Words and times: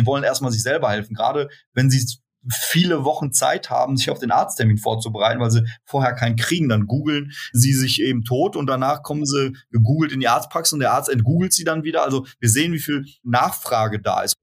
sie 0.00 0.06
wollen 0.06 0.24
erstmal 0.24 0.52
sich 0.52 0.62
selber 0.62 0.90
helfen, 0.90 1.14
gerade 1.14 1.48
wenn 1.74 1.90
sie 1.90 2.04
viele 2.48 3.04
Wochen 3.04 3.32
Zeit 3.32 3.68
haben, 3.68 3.98
sich 3.98 4.10
auf 4.10 4.18
den 4.18 4.30
Arzttermin 4.30 4.78
vorzubereiten, 4.78 5.40
weil 5.40 5.50
sie 5.50 5.64
vorher 5.84 6.14
keinen 6.14 6.36
kriegen. 6.36 6.70
Dann 6.70 6.86
googeln 6.86 7.32
sie 7.52 7.74
sich 7.74 8.00
eben 8.00 8.24
tot 8.24 8.56
und 8.56 8.66
danach 8.66 9.02
kommen 9.02 9.26
sie 9.26 9.52
gegoogelt 9.70 10.12
in 10.12 10.20
die 10.20 10.28
Arztpraxis 10.28 10.72
und 10.72 10.80
der 10.80 10.92
Arzt 10.92 11.10
entgoogelt 11.10 11.52
sie 11.52 11.64
dann 11.64 11.84
wieder. 11.84 12.02
Also 12.02 12.26
wir 12.38 12.48
sehen, 12.48 12.72
wie 12.72 12.78
viel 12.78 13.04
Nachfrage 13.22 14.00
da 14.00 14.22
ist. 14.22 14.36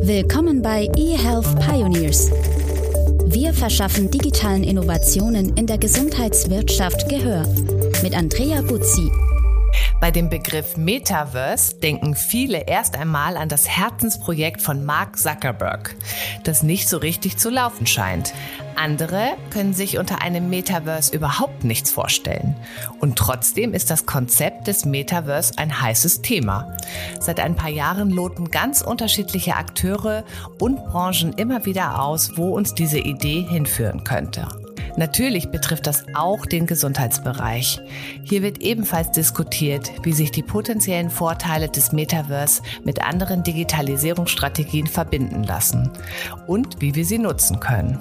Willkommen 0.00 0.62
bei 0.62 0.88
eHealth 0.96 1.58
Pioneers. 1.60 2.30
Wir 3.26 3.52
verschaffen 3.52 4.10
digitalen 4.10 4.62
Innovationen 4.62 5.56
in 5.56 5.66
der 5.66 5.78
Gesundheitswirtschaft 5.78 7.08
Gehör. 7.08 7.44
Mit 8.02 8.16
Andrea 8.16 8.62
Buzzi. 8.62 9.10
Bei 9.98 10.10
dem 10.10 10.28
Begriff 10.28 10.76
Metaverse 10.76 11.76
denken 11.76 12.14
viele 12.14 12.66
erst 12.66 12.96
einmal 12.96 13.38
an 13.38 13.48
das 13.48 13.66
Herzensprojekt 13.66 14.60
von 14.60 14.84
Mark 14.84 15.18
Zuckerberg, 15.18 15.96
das 16.44 16.62
nicht 16.62 16.88
so 16.88 16.98
richtig 16.98 17.38
zu 17.38 17.48
laufen 17.48 17.86
scheint. 17.86 18.34
Andere 18.76 19.30
können 19.50 19.72
sich 19.72 19.98
unter 19.98 20.20
einem 20.20 20.50
Metaverse 20.50 21.14
überhaupt 21.14 21.64
nichts 21.64 21.90
vorstellen. 21.90 22.56
Und 23.00 23.16
trotzdem 23.16 23.72
ist 23.72 23.90
das 23.90 24.04
Konzept 24.04 24.66
des 24.66 24.84
Metaverse 24.84 25.54
ein 25.56 25.80
heißes 25.80 26.20
Thema. 26.20 26.76
Seit 27.18 27.40
ein 27.40 27.56
paar 27.56 27.70
Jahren 27.70 28.10
loten 28.10 28.50
ganz 28.50 28.82
unterschiedliche 28.82 29.56
Akteure 29.56 30.24
und 30.60 30.84
Branchen 30.84 31.32
immer 31.32 31.64
wieder 31.64 32.02
aus, 32.02 32.36
wo 32.36 32.54
uns 32.54 32.74
diese 32.74 32.98
Idee 32.98 33.46
hinführen 33.48 34.04
könnte. 34.04 34.46
Natürlich 34.96 35.50
betrifft 35.50 35.86
das 35.86 36.04
auch 36.14 36.46
den 36.46 36.66
Gesundheitsbereich. 36.66 37.80
Hier 38.22 38.42
wird 38.42 38.62
ebenfalls 38.62 39.10
diskutiert, 39.12 39.92
wie 40.02 40.12
sich 40.12 40.30
die 40.30 40.42
potenziellen 40.42 41.10
Vorteile 41.10 41.68
des 41.68 41.92
Metaverse 41.92 42.62
mit 42.84 43.02
anderen 43.02 43.42
Digitalisierungsstrategien 43.42 44.86
verbinden 44.86 45.44
lassen 45.44 45.90
und 46.46 46.80
wie 46.80 46.94
wir 46.94 47.04
sie 47.04 47.18
nutzen 47.18 47.60
können. 47.60 47.98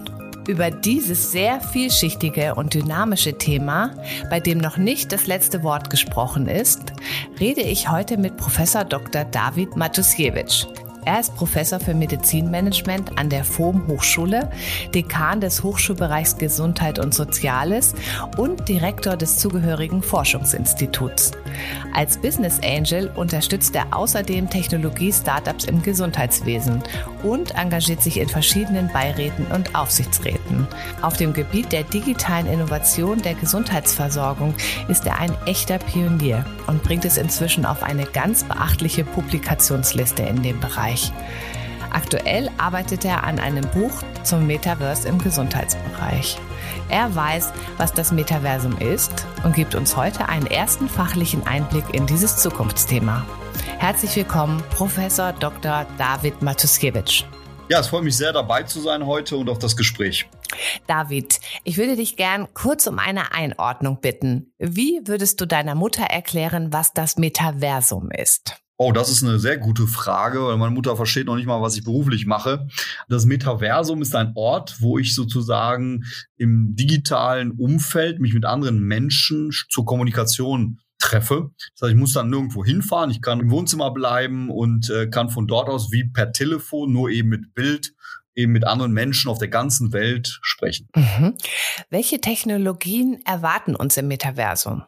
Über 0.48 0.70
dieses 0.70 1.32
sehr 1.32 1.60
vielschichtige 1.60 2.54
und 2.54 2.76
dynamische 2.76 3.35
Thema, 3.38 3.91
bei 4.29 4.40
dem 4.40 4.60
noch 4.60 4.77
nicht 4.77 5.12
das 5.12 5.26
letzte 5.26 5.63
Wort 5.63 5.90
gesprochen 5.90 6.48
ist, 6.48 6.93
rede 7.40 7.62
ich 7.62 7.90
heute 7.90 8.18
mit 8.18 8.38
Professor 8.38 8.85
Dr. 8.85 9.26
David 9.26 9.76
Matusiewicz, 9.76 10.68
er 11.05 11.20
ist 11.20 11.35
Professor 11.35 11.79
für 11.79 11.93
Medizinmanagement 11.93 13.17
an 13.17 13.29
der 13.29 13.43
FOM 13.43 13.87
Hochschule, 13.87 14.49
Dekan 14.93 15.39
des 15.39 15.63
Hochschulbereichs 15.63 16.37
Gesundheit 16.37 16.99
und 16.99 17.13
Soziales 17.13 17.93
und 18.37 18.67
Direktor 18.67 19.15
des 19.15 19.37
zugehörigen 19.37 20.01
Forschungsinstituts. 20.01 21.31
Als 21.93 22.17
Business 22.17 22.59
Angel 22.63 23.11
unterstützt 23.15 23.76
er 23.76 23.85
außerdem 23.91 24.49
Technologie-Startups 24.49 25.65
im 25.65 25.81
Gesundheitswesen 25.81 26.83
und 27.23 27.55
engagiert 27.55 28.01
sich 28.01 28.20
in 28.20 28.27
verschiedenen 28.27 28.91
Beiräten 28.91 29.45
und 29.48 29.76
Aufsichtsräten. 29.76 30.67
Auf 31.01 31.17
dem 31.17 31.33
Gebiet 31.33 31.71
der 31.71 31.83
digitalen 31.83 32.48
Innovation 32.48 33.21
der 33.21 33.35
Gesundheitsversorgung 33.35 34.53
ist 34.87 35.05
er 35.05 35.20
ein 35.20 35.33
echter 35.45 35.77
Pionier 35.77 36.45
und 36.67 36.83
bringt 36.83 37.05
es 37.05 37.17
inzwischen 37.17 37.65
auf 37.65 37.83
eine 37.83 38.05
ganz 38.05 38.43
beachtliche 38.43 39.03
Publikationsliste 39.03 40.23
in 40.23 40.41
dem 40.41 40.59
Bereich. 40.59 40.95
Bereich. 40.96 41.12
Aktuell 41.91 42.49
arbeitet 42.57 43.05
er 43.05 43.24
an 43.24 43.40
einem 43.40 43.65
Buch 43.70 44.04
zum 44.24 44.48
Metaverse 44.48 45.07
im 45.07 45.18
Gesundheitsbereich. 45.18 46.38
Er 46.90 47.15
weiß, 47.15 47.54
was 47.77 47.93
das 47.93 48.12
Metaversum 48.12 48.77
ist 48.79 49.26
und 49.43 49.55
gibt 49.55 49.76
uns 49.76 49.96
heute 49.96 50.27
einen 50.27 50.48
ersten 50.48 50.90
fachlichen 50.90 51.46
Einblick 51.48 51.93
in 51.93 52.05
dieses 52.05 52.38
Zukunftsthema. 52.38 53.26
Herzlich 53.77 54.16
willkommen, 54.16 54.62
Professor 54.71 55.32
Dr. 55.34 55.85
David 55.98 56.41
Matuskiewicz. 56.41 57.23
Ja, 57.70 57.79
es 57.79 57.88
freut 57.88 58.04
mich 58.04 58.18
sehr, 58.18 58.34
dabei 58.34 58.63
zu 58.63 58.82
sein 58.82 59.05
heute 59.05 59.38
und 59.38 59.49
auf 59.49 59.57
das 59.57 59.77
Gespräch. 59.77 60.27
David, 60.88 61.40
ich 61.63 61.77
würde 61.77 61.96
dich 61.96 62.18
gern 62.18 62.54
kurz 62.54 62.88
um 62.88 62.99
eine 62.99 63.34
Einordnung 63.34 64.01
bitten. 64.01 64.53
Wie 64.59 65.01
würdest 65.06 65.41
du 65.41 65.45
deiner 65.45 65.75
Mutter 65.75 66.03
erklären, 66.03 66.72
was 66.72 66.94
das 66.94 67.17
Metaversum 67.17 68.12
ist? 68.12 68.64
Oh, 68.78 68.91
das 68.91 69.09
ist 69.09 69.24
eine 69.24 69.40
sehr 69.40 69.58
gute 69.58 69.88
Frage, 69.88 70.44
weil 70.46 70.58
meine 70.58 70.74
Mutter 70.74 70.97
versteht 70.97 71.28
noch 71.28 71.38
nicht 71.38 71.46
mal, 71.46 71.62
was 71.62 71.78
ich 71.78 71.86
beruflich 71.86 72.25
mache. 72.25 72.68
Das 73.08 73.25
Metaversum 73.25 74.02
ist 74.02 74.16
ein 74.16 74.34
Ort, 74.36 74.81
wo 74.81 74.97
ich 74.97 75.16
sozusagen 75.16 76.03
im 76.36 76.75
digitalen 76.75 77.52
Umfeld 77.52 78.19
mich 78.19 78.34
mit 78.34 78.44
anderen 78.44 78.80
Menschen 78.80 79.52
zur 79.69 79.86
Kommunikation 79.86 80.81
treffe. 81.00 81.52
Das 81.74 81.84
heißt, 81.84 81.94
ich 81.94 82.00
muss 82.00 82.13
dann 82.13 82.30
nirgendwo 82.30 82.66
hinfahren, 82.66 83.12
ich 83.12 83.22
kann 83.22 83.40
im 83.40 83.50
Wohnzimmer 83.50 83.91
bleiben 83.91 84.50
und 84.50 84.90
äh, 84.90 85.07
kann 85.07 85.30
von 85.30 85.47
dort 85.47 85.69
aus 85.69 85.92
wie 85.92 86.09
per 86.09 86.34
Telefon, 86.34 86.92
nur 86.92 87.09
eben 87.09 87.30
mit 87.30 87.53
Bild, 87.53 87.94
eben 88.34 88.52
mit 88.52 88.66
anderen 88.66 88.92
Menschen 88.92 89.30
auf 89.30 89.38
der 89.38 89.47
ganzen 89.47 89.94
Welt 89.94 90.40
sprechen. 90.42 90.90
Mhm. 90.96 91.36
Welche 91.90 92.19
Technologien 92.19 93.19
erwarten 93.25 93.75
uns 93.75 93.96
im 93.97 94.07
Metaversum? 94.07 94.84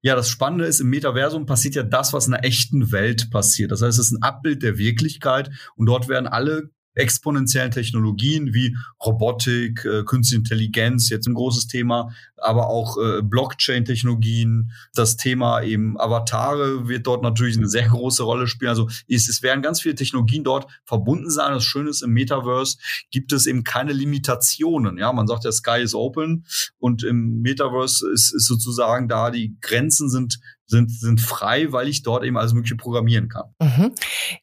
Ja, 0.00 0.14
das 0.14 0.28
Spannende 0.28 0.64
ist, 0.64 0.80
im 0.80 0.90
Metaversum 0.90 1.44
passiert 1.44 1.74
ja 1.74 1.82
das, 1.82 2.12
was 2.12 2.26
in 2.26 2.32
der 2.32 2.44
echten 2.44 2.92
Welt 2.92 3.30
passiert. 3.30 3.72
Das 3.72 3.82
heißt, 3.82 3.98
es 3.98 4.06
ist 4.06 4.12
ein 4.12 4.22
Abbild 4.22 4.62
der 4.62 4.78
Wirklichkeit 4.78 5.50
und 5.74 5.86
dort 5.86 6.08
werden 6.08 6.28
alle 6.28 6.70
exponentiellen 6.98 7.70
Technologien 7.70 8.52
wie 8.52 8.76
Robotik, 9.04 9.84
äh, 9.84 10.02
Künstliche 10.04 10.40
Intelligenz, 10.40 11.08
jetzt 11.08 11.26
ein 11.26 11.34
großes 11.34 11.68
Thema, 11.68 12.10
aber 12.36 12.68
auch 12.68 12.98
äh, 12.98 13.22
Blockchain-Technologien. 13.22 14.72
Das 14.94 15.16
Thema 15.16 15.62
eben 15.62 15.98
Avatare 15.98 16.88
wird 16.88 17.06
dort 17.06 17.22
natürlich 17.22 17.56
eine 17.56 17.68
sehr 17.68 17.88
große 17.88 18.22
Rolle 18.22 18.46
spielen. 18.46 18.70
Also 18.70 18.88
es, 19.08 19.28
es 19.28 19.42
werden 19.42 19.62
ganz 19.62 19.80
viele 19.80 19.94
Technologien 19.94 20.44
dort 20.44 20.66
verbunden 20.84 21.30
sein. 21.30 21.52
Das 21.54 21.64
Schöne 21.64 21.90
ist, 21.90 22.02
im 22.02 22.10
Metaverse 22.10 22.78
gibt 23.10 23.32
es 23.32 23.46
eben 23.46 23.64
keine 23.64 23.92
Limitationen. 23.92 24.98
Ja, 24.98 25.12
man 25.12 25.26
sagt 25.26 25.44
ja, 25.44 25.52
Sky 25.52 25.80
is 25.80 25.94
open 25.94 26.44
und 26.78 27.04
im 27.04 27.40
Metaverse 27.40 28.10
ist, 28.12 28.34
ist 28.34 28.46
sozusagen 28.46 29.08
da 29.08 29.30
die 29.30 29.56
Grenzen 29.60 30.10
sind 30.10 30.38
sind, 30.68 30.90
sind 30.90 31.20
frei, 31.20 31.72
weil 31.72 31.88
ich 31.88 32.02
dort 32.02 32.24
eben 32.24 32.36
alles 32.36 32.52
Mögliche 32.52 32.76
programmieren 32.76 33.28
kann. 33.28 33.54
Mhm. 33.60 33.94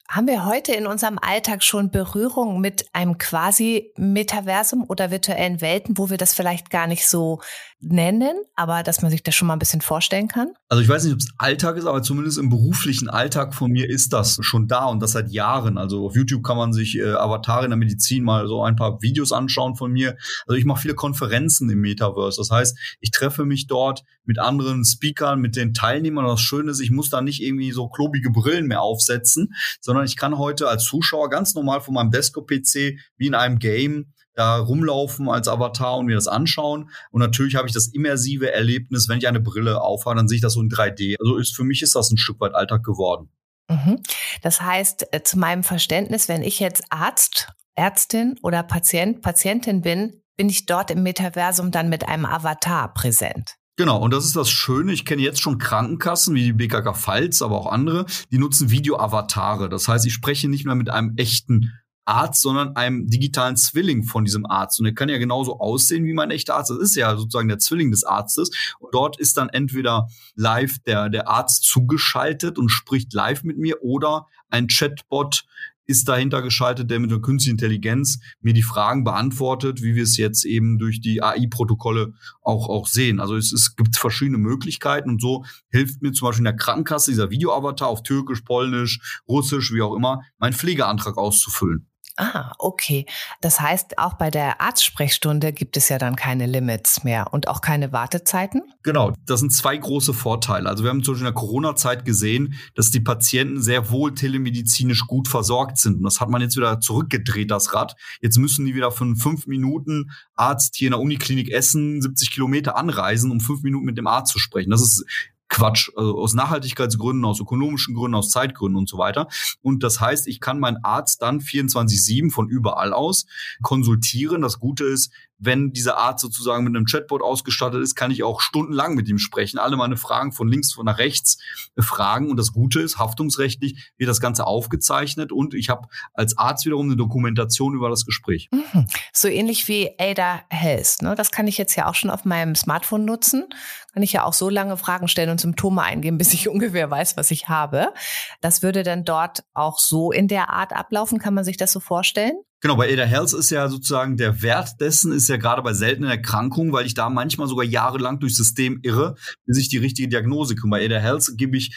Haben 0.10 0.28
wir 0.28 0.46
heute 0.46 0.74
in 0.74 0.88
unserem 0.88 1.20
Alltag 1.20 1.64
schon 1.64 1.92
Berührung 1.92 2.60
mit 2.60 2.88
einem 2.94 3.18
quasi 3.18 3.92
Metaversum 3.96 4.86
oder 4.88 5.12
virtuellen 5.12 5.62
Welten, 5.62 5.98
wo 5.98 6.10
wir 6.10 6.18
das 6.18 6.34
vielleicht 6.34 6.70
gar 6.72 6.88
nicht 6.88 7.08
so 7.08 7.42
nennen, 7.86 8.36
aber 8.56 8.84
dass 8.84 9.02
man 9.02 9.12
sich 9.12 9.24
das 9.24 9.36
schon 9.36 9.48
mal 9.48 9.54
ein 9.54 9.60
bisschen 9.60 9.82
vorstellen 9.82 10.28
kann? 10.28 10.54
Also 10.70 10.82
ich 10.82 10.90
weiß 10.90 11.04
nicht, 11.04 11.14
ob 11.14 11.20
es 11.20 11.30
Alltag 11.38 11.78
ist, 11.78 11.86
aber 11.86 12.02
zumindest 12.02 12.38
im 12.38 12.50
beruflichen 12.50 13.10
Alltag 13.10 13.54
von 13.54 13.72
mir 13.72 13.90
ist 13.90 14.14
das 14.14 14.38
schon 14.42 14.68
da 14.68 14.86
und 14.86 15.02
das 15.02 15.12
seit 15.12 15.32
Jahren. 15.32 15.78
Also 15.78 16.06
auf 16.06 16.16
YouTube 16.16 16.44
kann 16.44 16.58
man 16.58 16.74
sich 16.74 16.98
äh, 16.98 17.14
Avatare 17.14 17.66
in 17.66 17.72
der 17.72 17.78
Medizin 17.78 18.24
mal 18.24 18.48
so 18.48 18.64
ein 18.64 18.76
paar 18.76 19.02
Videos 19.02 19.32
anschauen 19.32 19.76
von 19.76 19.92
mir. 19.92 20.18
Also 20.48 20.58
ich 20.58 20.66
mache 20.66 20.82
viele 20.82 20.96
Konferenzen 20.96 21.70
im 21.70 21.80
Metaverse. 21.82 22.42
Das 22.42 22.50
heißt, 22.50 22.78
ich 23.00 23.12
treffe 23.12 23.46
mich 23.46 23.68
dort 23.68 24.04
mit 24.26 24.40
anderen 24.40 24.84
Speakern, 24.84 25.40
mit 25.40 25.56
den 25.56 25.74
Teilnehmern. 25.74 26.26
Und 26.26 26.32
das 26.32 26.42
Schöne 26.42 26.72
ist, 26.72 26.80
ich 26.80 26.92
muss 26.92 27.10
da 27.10 27.22
nicht 27.22 27.42
irgendwie 27.42 27.72
so 27.72 27.88
klobige 27.88 28.32
Brillen 28.32 28.68
mehr 28.68 28.82
aufsetzen, 28.82 29.54
sondern 29.80 30.06
ich 30.06 30.16
kann 30.16 30.38
heute 30.38 30.68
als 30.68 30.86
Zuschauer 30.86 31.30
ganz 31.30 31.54
normal 31.54 31.82
von 31.82 31.94
meinem 31.94 32.12
Desktop-PC 32.12 32.98
wie 33.18 33.28
in 33.28 33.36
einem 33.36 33.60
Game 33.60 34.14
da 34.36 34.58
rumlaufen 34.58 35.30
als 35.30 35.48
Avatar 35.48 35.98
und 35.98 36.06
mir 36.06 36.16
das 36.16 36.28
anschauen. 36.28 36.90
Und 37.12 37.22
natürlich 37.22 37.56
habe 37.56 37.68
ich 37.68 37.74
das 37.74 37.88
immersive 37.88 38.52
Erlebnis, 38.52 39.10
wenn 39.10 39.18
ich 39.18 39.28
eine 39.28 39.40
Brille 39.40 39.82
aufhabe, 39.82 40.18
dann 40.18 40.28
sehe 40.28 40.38
ich 40.38 40.42
das 40.42 40.54
so 40.54 40.62
in 40.62 40.70
3D. 40.70 41.16
Also 41.20 41.38
ist, 41.38 41.56
für 41.56 41.64
mich 41.64 41.82
ist 41.82 41.96
das 41.96 42.12
ein 42.12 42.18
Stück 42.18 42.40
weit 42.42 42.54
Alltag 42.54 42.84
geworden. 42.84 43.30
Mhm. 43.70 44.02
Das 44.42 44.62
heißt, 44.62 45.08
äh, 45.12 45.24
zu 45.24 45.40
meinem 45.40 45.64
Verständnis, 45.64 46.28
wenn 46.28 46.44
ich 46.44 46.60
jetzt 46.60 46.84
Arzt, 46.90 47.50
Ärztin 47.76 48.38
oder 48.44 48.64
Patient, 48.64 49.22
Patientin 49.22 49.82
bin, 49.82 50.22
bin 50.38 50.50
ich 50.50 50.66
dort 50.66 50.92
im 50.92 51.04
Metaversum 51.04 51.72
dann 51.72 51.90
mit 51.90 52.08
einem 52.08 52.26
Avatar 52.26 52.94
präsent. 52.94 53.56
Genau, 53.78 54.00
und 54.00 54.14
das 54.14 54.26
ist 54.26 54.38
das 54.38 54.50
Schöne. 54.50 54.94
Ich 54.94 55.06
kenne 55.06 55.22
jetzt 55.22 55.42
schon 55.42 55.58
Krankenkassen 55.58 56.34
wie 56.34 56.44
die 56.44 56.54
BKK 56.54 56.94
Pfalz, 56.94 57.42
aber 57.42 57.58
auch 57.58 57.68
andere, 57.68 58.06
die 58.32 58.38
nutzen 58.38 58.72
Video-Avatare. 58.72 59.68
Das 59.68 59.90
heißt, 59.90 60.06
ich 60.06 60.14
spreche 60.14 60.48
nicht 60.48 60.66
mehr 60.66 60.76
mit 60.76 60.90
einem 60.90 61.14
echten 61.18 61.74
Arzt, 62.06 62.42
sondern 62.42 62.76
einem 62.76 63.08
digitalen 63.08 63.58
Zwilling 63.58 64.04
von 64.04 64.26
diesem 64.26 64.46
Arzt. 64.46 64.80
Und 64.80 64.86
er 64.86 64.94
kann 64.94 65.10
ja 65.10 65.18
genauso 65.18 65.60
aussehen 65.60 66.06
wie 66.06 66.14
mein 66.14 66.32
echter 66.32 66.56
Arzt. 66.56 66.70
Das 66.70 66.80
ist 66.80 66.96
ja 66.96 67.16
sozusagen 67.16 67.48
der 67.48 67.60
Zwilling 67.60 67.92
des 67.92 68.04
Arztes. 68.04 68.52
Und 68.80 68.94
dort 68.94 69.20
ist 69.20 69.38
dann 69.38 69.50
entweder 69.50 70.08
live 70.36 70.80
der, 70.86 71.10
der 71.10 71.28
Arzt 71.28 71.64
zugeschaltet 71.64 72.58
und 72.58 72.70
spricht 72.70 73.14
live 73.14 73.44
mit 73.44 73.58
mir 73.58 73.82
oder 73.84 74.28
ein 74.50 74.68
Chatbot 74.68 75.46
ist 75.88 76.08
dahinter 76.08 76.42
geschaltet, 76.42 76.90
der 76.90 77.00
mit 77.00 77.12
der 77.12 77.20
künstlichen 77.20 77.56
Intelligenz 77.56 78.20
mir 78.42 78.54
die 78.54 78.64
Fragen 78.64 79.04
beantwortet, 79.04 79.82
wie 79.82 79.96
wir 79.96 80.04
es 80.04 80.18
jetzt 80.18 80.46
eben 80.46 80.80
durch 80.80 81.00
die 81.00 81.22
AI-Protokolle 81.22 82.14
auch, 82.42 82.70
auch 82.70 82.88
sehen. 82.88 83.20
Also 83.20 83.36
es, 83.36 83.54
es 83.54 83.76
gibt 83.76 83.96
verschiedene 83.96 84.38
Möglichkeiten 84.38 85.10
und 85.10 85.22
so 85.22 85.46
hilft 85.70 86.02
mir 86.02 86.12
zum 86.12 86.28
Beispiel 86.28 86.42
in 86.42 86.46
der 86.46 86.56
Krankenkasse 86.56 87.12
dieser 87.12 87.30
Videoavatar 87.30 87.88
auf 87.88 88.04
Türkisch, 88.04 88.42
Polnisch, 88.42 89.22
Russisch, 89.28 89.72
wie 89.74 89.82
auch 89.82 89.96
immer, 89.96 90.22
meinen 90.40 90.54
Pflegeantrag 90.54 91.18
auszufüllen. 91.18 91.88
Ah, 92.18 92.54
okay. 92.60 93.06
Das 93.42 93.60
heißt, 93.60 93.98
auch 93.98 94.14
bei 94.14 94.32
der 94.32 94.62
Arztsprechstunde 94.62 95.52
gibt 95.52 95.76
es 95.76 95.90
ja 95.90 95.98
dann 95.98 96.16
keine 96.16 96.46
Limits 96.46 97.04
mehr 97.04 97.34
und 97.34 97.50
auch 97.50 97.60
keine 97.60 97.92
Wartezeiten? 97.92 98.62
Genau, 98.84 99.12
das 99.26 99.42
sind 99.42 99.52
zwei 99.52 99.76
große 99.76 100.14
Vorteile. 100.14 100.70
Also 100.70 100.84
wir 100.84 100.92
haben 100.92 101.04
zum 101.04 101.16
Beispiel 101.16 101.28
in 101.28 101.34
der 101.34 101.42
Corona-Zeit 101.42 102.06
gesehen, 102.06 102.54
dass 102.74 102.90
die 102.90 103.02
Patienten 103.02 103.62
sehr 103.62 103.90
wohl 103.90 104.14
telemedizinisch 104.14 105.08
gut 105.08 105.28
versorgt 105.28 105.78
sind. 105.78 105.98
Und 105.98 106.04
das 106.04 106.22
hat 106.22 106.30
man 106.30 106.42
jetzt 106.42 106.56
wieder 106.56 106.80
zurückgedreht, 106.80 107.52
das 107.52 107.74
Rad. 107.74 107.96
Jetzt 108.22 108.38
müssen 108.38 108.66
die 108.66 108.76
wieder 108.76 108.92
für 108.92 109.16
fünf 109.18 109.46
Minuten 109.48 110.12
Arzt 110.36 110.76
hier 110.78 110.88
in 110.88 110.92
der 110.94 111.02
Uniklinik 111.02 111.52
Essen 111.52 112.02
70 112.02 112.32
Kilometer 112.32 112.78
anreisen, 112.78 113.30
um 113.30 113.42
fünf 113.42 113.62
Minuten 113.62 113.86
mit 113.86 113.98
dem 113.98 114.08
Arzt 114.08 114.32
zu 114.32 114.40
sprechen. 114.40 114.70
Das 114.70 114.82
ist 114.82 115.06
Quatsch, 115.50 115.90
also 115.96 116.18
aus 116.18 116.34
Nachhaltigkeitsgründen, 116.34 117.24
aus 117.26 117.40
ökonomischen 117.40 117.96
Gründen, 117.96 118.16
aus 118.16 118.30
Zeitgründen 118.30 118.78
und 118.78 118.90
so 118.90 118.98
weiter. 118.98 119.28
Und 119.62 119.84
das 119.84 120.02
heißt, 120.02 120.28
ich 120.28 120.40
kann 120.40 120.60
meinen 120.60 120.84
Arzt 120.84 121.22
dann 121.22 121.40
24-7 121.40 122.32
von 122.32 122.50
überall 122.50 122.94
aus 122.94 123.26
konsultieren. 123.62 124.42
Das 124.42 124.60
Gute 124.60 124.86
ist, 124.86 125.12
wenn 125.38 125.72
dieser 125.72 125.98
Arzt 125.98 126.22
sozusagen 126.22 126.64
mit 126.64 126.76
einem 126.76 126.86
Chatbot 126.86 127.22
ausgestattet 127.22 127.82
ist, 127.82 127.96
kann 127.96 128.12
ich 128.12 128.24
auch 128.24 128.42
stundenlang 128.42 128.96
mit 128.96 129.08
ihm 129.10 129.18
sprechen, 129.18 129.58
alle 129.58 129.76
meine 129.76 129.98
Fragen 129.98 130.32
von 130.32 130.48
links 130.48 130.74
von 130.74 130.86
nach 130.86 130.98
rechts 130.98 131.38
fragen. 131.78 132.30
Und 132.30 132.38
das 132.38 132.54
Gute 132.54 132.80
ist, 132.80 132.98
haftungsrechtlich 132.98 133.92
wird 133.98 134.10
das 134.10 134.22
Ganze 134.22 134.48
aufgezeichnet 134.48 135.32
und 135.32 135.54
ich 135.54 135.70
habe 135.70 135.88
als 136.14 136.38
Arzt 136.38 136.66
wiederum 136.66 136.88
eine 136.88 136.96
Dokumentation 136.96 137.76
über 137.76 137.90
das 137.90 138.06
Gespräch. 138.06 138.50
Mhm. 138.52 138.88
So 139.14 139.28
ähnlich 139.28 139.68
wie 139.68 139.92
Ada 140.00 140.42
Health. 140.50 141.02
Ne? 141.02 141.16
Das 141.16 141.32
kann 141.32 141.48
ich 141.48 141.58
jetzt 141.58 141.76
ja 141.76 141.88
auch 141.88 141.96
schon 141.96 142.10
auf 142.10 142.26
meinem 142.26 142.56
Smartphone 142.56 143.06
nutzen. 143.06 143.46
Kann 143.94 144.04
ich 144.04 144.14
ja 144.14 144.24
auch 144.24 144.34
so 144.34 144.50
lange 144.50 144.78
Fragen 144.78 145.08
stellen 145.08 145.30
und 145.30 145.42
Symptome 145.42 145.82
eingeben, 145.82 146.18
bis 146.18 146.34
ich 146.34 146.50
ungefähr 146.56 146.90
weiß, 146.90 147.18
was 147.18 147.32
ich 147.32 147.50
habe. 147.50 147.94
Das 148.42 148.62
würde 148.62 148.84
dann 148.84 149.04
dort 149.04 149.44
auch 149.54 149.80
so 149.80 150.12
in 150.12 150.28
der 150.28 150.50
Art 150.50 150.74
ablaufen. 150.74 151.20
Kann 151.20 151.34
man 151.34 151.44
sich 151.44 151.58
das 151.58 151.72
so 151.72 151.80
vorstellen? 151.80 152.36
Genau, 152.66 152.78
bei 152.78 152.92
Ada 152.92 153.04
Health 153.04 153.32
ist 153.34 153.52
ja 153.52 153.70
sozusagen 153.70 154.18
der 154.18 154.42
Wert 154.42 154.82
dessen 154.82 155.12
ist 155.12 155.30
ja 155.30 155.38
gerade 155.38 155.62
bei 155.62 155.74
seltenen 155.74 156.10
Erkrankungen, 156.10 156.74
weil 156.74 156.88
ich 156.88 156.96
da 156.96 157.12
manchmal 157.12 157.48
sogar 157.48 157.64
jahrelang 157.64 158.20
durchs 158.20 158.38
System 158.38 158.80
irre, 158.82 159.14
bis 159.46 159.60
ich 159.60 159.70
die 159.70 159.78
richtige 159.78 160.08
Diagnose 160.08 160.56
kriege. 160.56 160.70
Bei 160.72 160.84
Ada 160.84 160.98
Health 160.98 161.34
gebe 161.38 161.58
ich 161.58 161.76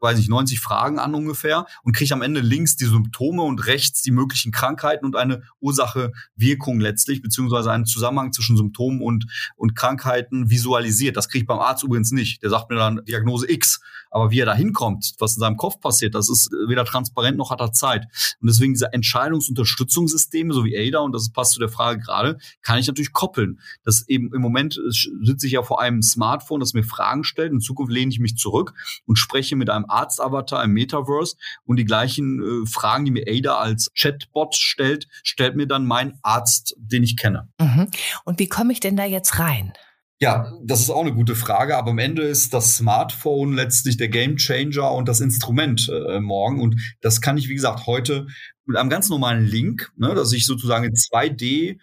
weiß 0.00 0.18
ich, 0.18 0.28
90 0.28 0.60
Fragen 0.60 0.98
an 0.98 1.14
ungefähr 1.14 1.66
und 1.82 1.94
kriege 1.94 2.14
am 2.14 2.22
Ende 2.22 2.40
links 2.40 2.76
die 2.76 2.86
Symptome 2.86 3.42
und 3.42 3.66
rechts 3.66 4.02
die 4.02 4.10
möglichen 4.10 4.52
Krankheiten 4.52 5.04
und 5.04 5.16
eine 5.16 5.42
Ursache-Wirkung 5.60 6.80
letztlich, 6.80 7.22
beziehungsweise 7.22 7.70
einen 7.70 7.86
Zusammenhang 7.86 8.32
zwischen 8.32 8.56
Symptomen 8.56 9.02
und, 9.02 9.26
und 9.56 9.74
Krankheiten 9.74 10.50
visualisiert. 10.50 11.16
Das 11.16 11.28
kriege 11.28 11.42
ich 11.42 11.46
beim 11.46 11.58
Arzt 11.58 11.84
übrigens 11.84 12.10
nicht. 12.12 12.42
Der 12.42 12.50
sagt 12.50 12.70
mir 12.70 12.76
dann 12.76 13.02
Diagnose 13.06 13.50
X. 13.50 13.80
Aber 14.10 14.30
wie 14.32 14.40
er 14.40 14.46
da 14.46 14.54
hinkommt, 14.54 15.12
was 15.18 15.36
in 15.36 15.40
seinem 15.40 15.56
Kopf 15.56 15.80
passiert, 15.80 16.16
das 16.16 16.28
ist 16.28 16.50
weder 16.66 16.84
transparent 16.84 17.38
noch 17.38 17.50
hat 17.50 17.60
er 17.60 17.72
Zeit. 17.72 18.06
Und 18.40 18.50
deswegen 18.50 18.72
diese 18.72 18.92
Entscheidungsunterstützungssysteme, 18.92 20.52
so 20.52 20.64
wie 20.64 20.76
ADA, 20.76 20.98
und 20.98 21.12
das 21.12 21.30
passt 21.30 21.52
zu 21.52 21.60
der 21.60 21.68
Frage 21.68 22.00
gerade, 22.00 22.38
kann 22.62 22.78
ich 22.78 22.88
natürlich 22.88 23.12
koppeln. 23.12 23.60
Das 23.84 24.08
eben 24.08 24.32
im 24.34 24.42
Moment 24.42 24.80
sitze 25.22 25.46
ich 25.46 25.52
ja 25.52 25.62
vor 25.62 25.80
einem 25.80 26.02
Smartphone, 26.02 26.58
das 26.58 26.74
mir 26.74 26.82
Fragen 26.82 27.22
stellt. 27.22 27.52
In 27.52 27.60
Zukunft 27.60 27.92
lehne 27.92 28.10
ich 28.10 28.18
mich 28.18 28.36
zurück 28.36 28.74
und 29.06 29.16
spreche 29.16 29.54
mit 29.54 29.70
einem 29.70 29.84
Arzt-Avatar 29.90 30.64
im 30.64 30.72
Metaverse 30.72 31.36
und 31.64 31.76
die 31.76 31.84
gleichen 31.84 32.42
äh, 32.42 32.66
Fragen, 32.66 33.04
die 33.04 33.10
mir 33.10 33.24
Ada 33.26 33.56
als 33.56 33.90
Chatbot 33.94 34.54
stellt, 34.54 35.08
stellt 35.22 35.56
mir 35.56 35.66
dann 35.66 35.86
mein 35.86 36.18
Arzt, 36.22 36.74
den 36.78 37.02
ich 37.02 37.16
kenne. 37.16 37.48
Mhm. 37.60 37.88
Und 38.24 38.38
wie 38.38 38.48
komme 38.48 38.72
ich 38.72 38.80
denn 38.80 38.96
da 38.96 39.04
jetzt 39.04 39.38
rein? 39.38 39.72
Ja, 40.22 40.52
das 40.62 40.80
ist 40.80 40.90
auch 40.90 41.00
eine 41.00 41.14
gute 41.14 41.34
Frage, 41.34 41.78
aber 41.78 41.92
am 41.92 41.98
Ende 41.98 42.22
ist 42.24 42.52
das 42.52 42.76
Smartphone 42.76 43.54
letztlich 43.54 43.96
der 43.96 44.10
Gamechanger 44.10 44.92
und 44.92 45.08
das 45.08 45.20
Instrument 45.20 45.88
äh, 45.88 46.20
morgen. 46.20 46.60
Und 46.60 46.78
das 47.00 47.22
kann 47.22 47.38
ich, 47.38 47.48
wie 47.48 47.54
gesagt, 47.54 47.86
heute 47.86 48.26
mit 48.66 48.76
einem 48.76 48.90
ganz 48.90 49.08
normalen 49.08 49.46
Link, 49.46 49.90
ne, 49.96 50.14
dass 50.14 50.34
ich 50.34 50.44
sozusagen 50.44 50.84
in 50.84 50.92
2D 50.92 51.78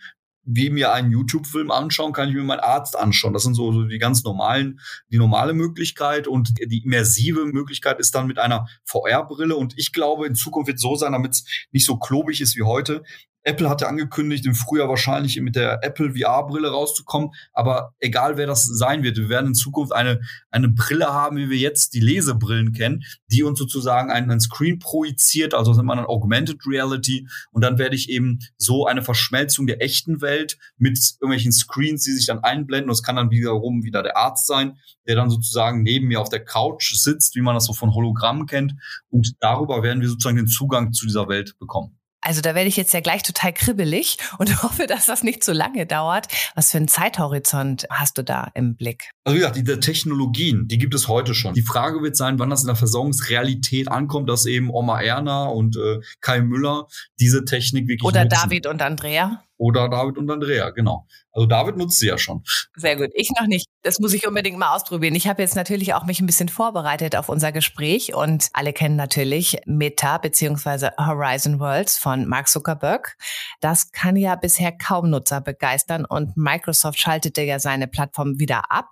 wie 0.48 0.70
mir 0.70 0.94
einen 0.94 1.12
YouTube-Film 1.12 1.72
anschauen, 1.72 2.14
kann 2.14 2.30
ich 2.30 2.36
mir 2.36 2.44
meinen 2.44 2.62
Arzt 2.62 2.98
anschauen. 2.98 3.34
Das 3.34 3.44
sind 3.44 3.54
so, 3.54 3.84
die 3.84 4.00
ganz 4.00 4.24
normalen, 4.24 4.80
die 5.12 5.18
normale 5.18 5.54
Möglichkeit 5.54 6.26
und 6.28 6.54
die 6.58 6.84
immersive 6.84 7.46
Möglichkeit 7.46 8.00
ist 8.00 8.16
dann 8.16 8.28
mit 8.28 8.40
einer 8.40 8.68
VR-Brille. 8.86 9.56
Und 9.56 9.78
ich 9.78 9.92
glaube, 9.92 10.26
in 10.26 10.36
Zukunft 10.36 10.68
wird 10.68 10.78
es 10.78 10.82
so 10.82 10.96
sein, 10.96 11.12
damit 11.12 11.34
es 11.34 11.46
nicht 11.72 11.86
so 11.86 11.98
klobig 11.98 12.40
ist 12.40 12.56
wie 12.56 12.64
heute, 12.64 13.04
Apple 13.48 13.70
hatte 13.70 13.88
angekündigt, 13.88 14.46
im 14.46 14.56
Frühjahr 14.56 14.90
wahrscheinlich 14.90 15.40
mit 15.40 15.56
der 15.56 15.80
Apple 15.82 16.14
VR-Brille 16.14 16.70
rauszukommen. 16.70 17.30
Aber 17.54 17.94
egal 18.00 18.36
wer 18.36 18.46
das 18.46 18.66
sein 18.66 19.04
wird, 19.04 19.18
wir 19.18 19.30
werden 19.30 19.48
in 19.48 19.54
Zukunft 19.56 19.94
eine, 19.94 20.20
eine 20.52 20.68
Brille 20.68 21.08
haben, 21.08 21.38
wie 21.38 21.50
wir 21.50 21.58
jetzt 21.58 21.94
die 21.94 22.02
Lesebrillen 22.02 22.74
kennen, 22.74 23.04
die 23.32 23.44
uns 23.44 23.58
sozusagen 23.58 24.12
einen, 24.12 24.30
einen 24.30 24.42
Screen 24.42 24.80
projiziert, 24.80 25.54
also 25.54 25.74
nennt 25.74 25.86
man 25.86 25.98
dann 25.98 26.08
Augmented 26.08 26.60
Reality. 26.68 27.26
Und 27.52 27.64
dann 27.64 27.78
werde 27.78 27.96
ich 27.96 28.10
eben 28.10 28.40
so 28.58 28.86
eine 28.86 29.02
Verschmelzung 29.02 29.66
der 29.66 29.82
echten 29.82 30.22
Welt 30.22 30.58
mit 30.78 31.00
irgendwelchen 31.22 31.54
Screens, 31.54 32.04
die 32.04 32.12
sich 32.12 32.26
dann 32.26 32.40
einblenden. 32.40 32.90
Und 32.90 32.96
es 32.96 33.04
kann 33.04 33.16
dann 33.16 33.32
wiederum 33.32 33.84
wieder 33.84 34.04
der 34.04 34.18
Arzt 34.18 34.46
sein, 34.46 34.78
der 35.08 35.16
dann 35.16 35.30
sozusagen 35.30 35.84
neben 35.84 36.08
mir 36.08 36.20
auf 36.20 36.30
der 36.30 36.44
Couch 36.44 36.94
sitzt, 36.96 37.36
wie 37.36 37.42
man 37.42 37.56
das 37.56 37.66
so 37.66 37.74
von 37.74 37.94
Hologrammen 37.94 38.46
kennt. 38.46 38.74
Und 39.10 39.36
darüber 39.40 39.84
werden 39.84 40.02
wir 40.02 40.10
sozusagen 40.10 40.36
den 40.36 40.48
Zugang 40.48 40.92
zu 40.92 41.06
dieser 41.06 41.30
Welt 41.30 41.56
bekommen. 41.60 41.97
Also 42.28 42.42
da 42.42 42.56
werde 42.56 42.68
ich 42.68 42.76
jetzt 42.76 42.94
ja 42.94 43.00
gleich 43.00 43.24
total 43.24 43.54
kribbelig 43.54 44.18
und 44.38 44.62
hoffe, 44.64 44.86
dass 44.86 45.06
das 45.06 45.24
nicht 45.24 45.46
zu 45.46 45.54
lange 45.54 45.86
dauert. 45.86 46.28
Was 46.56 46.72
für 46.72 46.78
einen 46.78 46.90
Zeithorizont 46.90 47.88
hast 47.90 48.18
du 48.18 48.24
da 48.24 48.52
im 48.54 48.76
Blick? 48.76 49.12
Also 49.24 49.36
wie 49.36 49.40
gesagt, 49.40 49.56
diese 49.56 49.80
Technologien, 49.80 50.68
die 50.68 50.78
gibt 50.78 50.94
es 50.94 51.08
heute 51.08 51.34
schon. 51.34 51.54
Die 51.54 51.62
Frage 51.62 52.02
wird 52.02 52.18
sein, 52.18 52.38
wann 52.38 52.50
das 52.50 52.64
in 52.64 52.68
der 52.68 52.76
Versorgungsrealität 52.76 53.90
ankommt, 53.90 54.30
dass 54.30 54.46
eben 54.46 54.70
Oma 54.70 55.02
Erna 55.02 55.46
und 55.46 55.78
äh, 55.78 56.00
Kai 56.20 56.42
Müller 56.42 56.88
diese 57.18 57.46
Technik 57.46 57.88
wirklich 57.88 58.04
Oder 58.04 58.26
nutzen. 58.26 58.40
David 58.44 58.68
und 58.68 58.82
Andrea. 58.82 59.47
Oder 59.58 59.90
David 59.90 60.18
und 60.18 60.30
Andrea, 60.30 60.70
genau. 60.70 61.08
Also 61.32 61.48
David 61.48 61.78
nutzt 61.78 62.00
sie 62.00 62.08
ja 62.08 62.18
schon. 62.18 62.44
Sehr 62.76 62.96
gut. 62.96 63.10
Ich 63.14 63.32
noch 63.40 63.48
nicht. 63.48 63.68
Das 63.84 64.00
muss 64.00 64.14
ich 64.14 64.28
unbedingt 64.28 64.58
mal 64.58 64.76
ausprobieren. 64.76 65.16
Ich 65.16 65.28
habe 65.28 65.42
jetzt 65.42 65.56
natürlich 65.56 65.94
auch 65.94 66.06
mich 66.06 66.20
ein 66.20 66.26
bisschen 66.26 66.50
vorbereitet 66.50 67.16
auf 67.16 67.30
unser 67.30 67.52
Gespräch 67.52 68.14
und 68.16 68.50
alle 68.54 68.74
kennen 68.74 68.96
natürlich 68.96 69.58
Meta 69.66 70.18
beziehungsweise 70.18 70.92
Horizon 70.98 71.60
Worlds 71.60 71.98
von 71.98 72.28
Mark 72.28 72.48
Zuckerberg. 72.48 73.18
Das 73.62 73.92
kann 73.92 74.16
ja 74.16 74.36
bisher 74.36 74.72
kaum 74.72 75.10
Nutzer 75.10 75.42
begeistern 75.42 76.06
und 76.06 76.38
Microsoft 76.38 77.00
schaltete 77.00 77.42
ja 77.44 77.60
seine 77.60 77.88
Plattform 77.88 78.40
wieder 78.40 78.72
ab. 78.72 78.90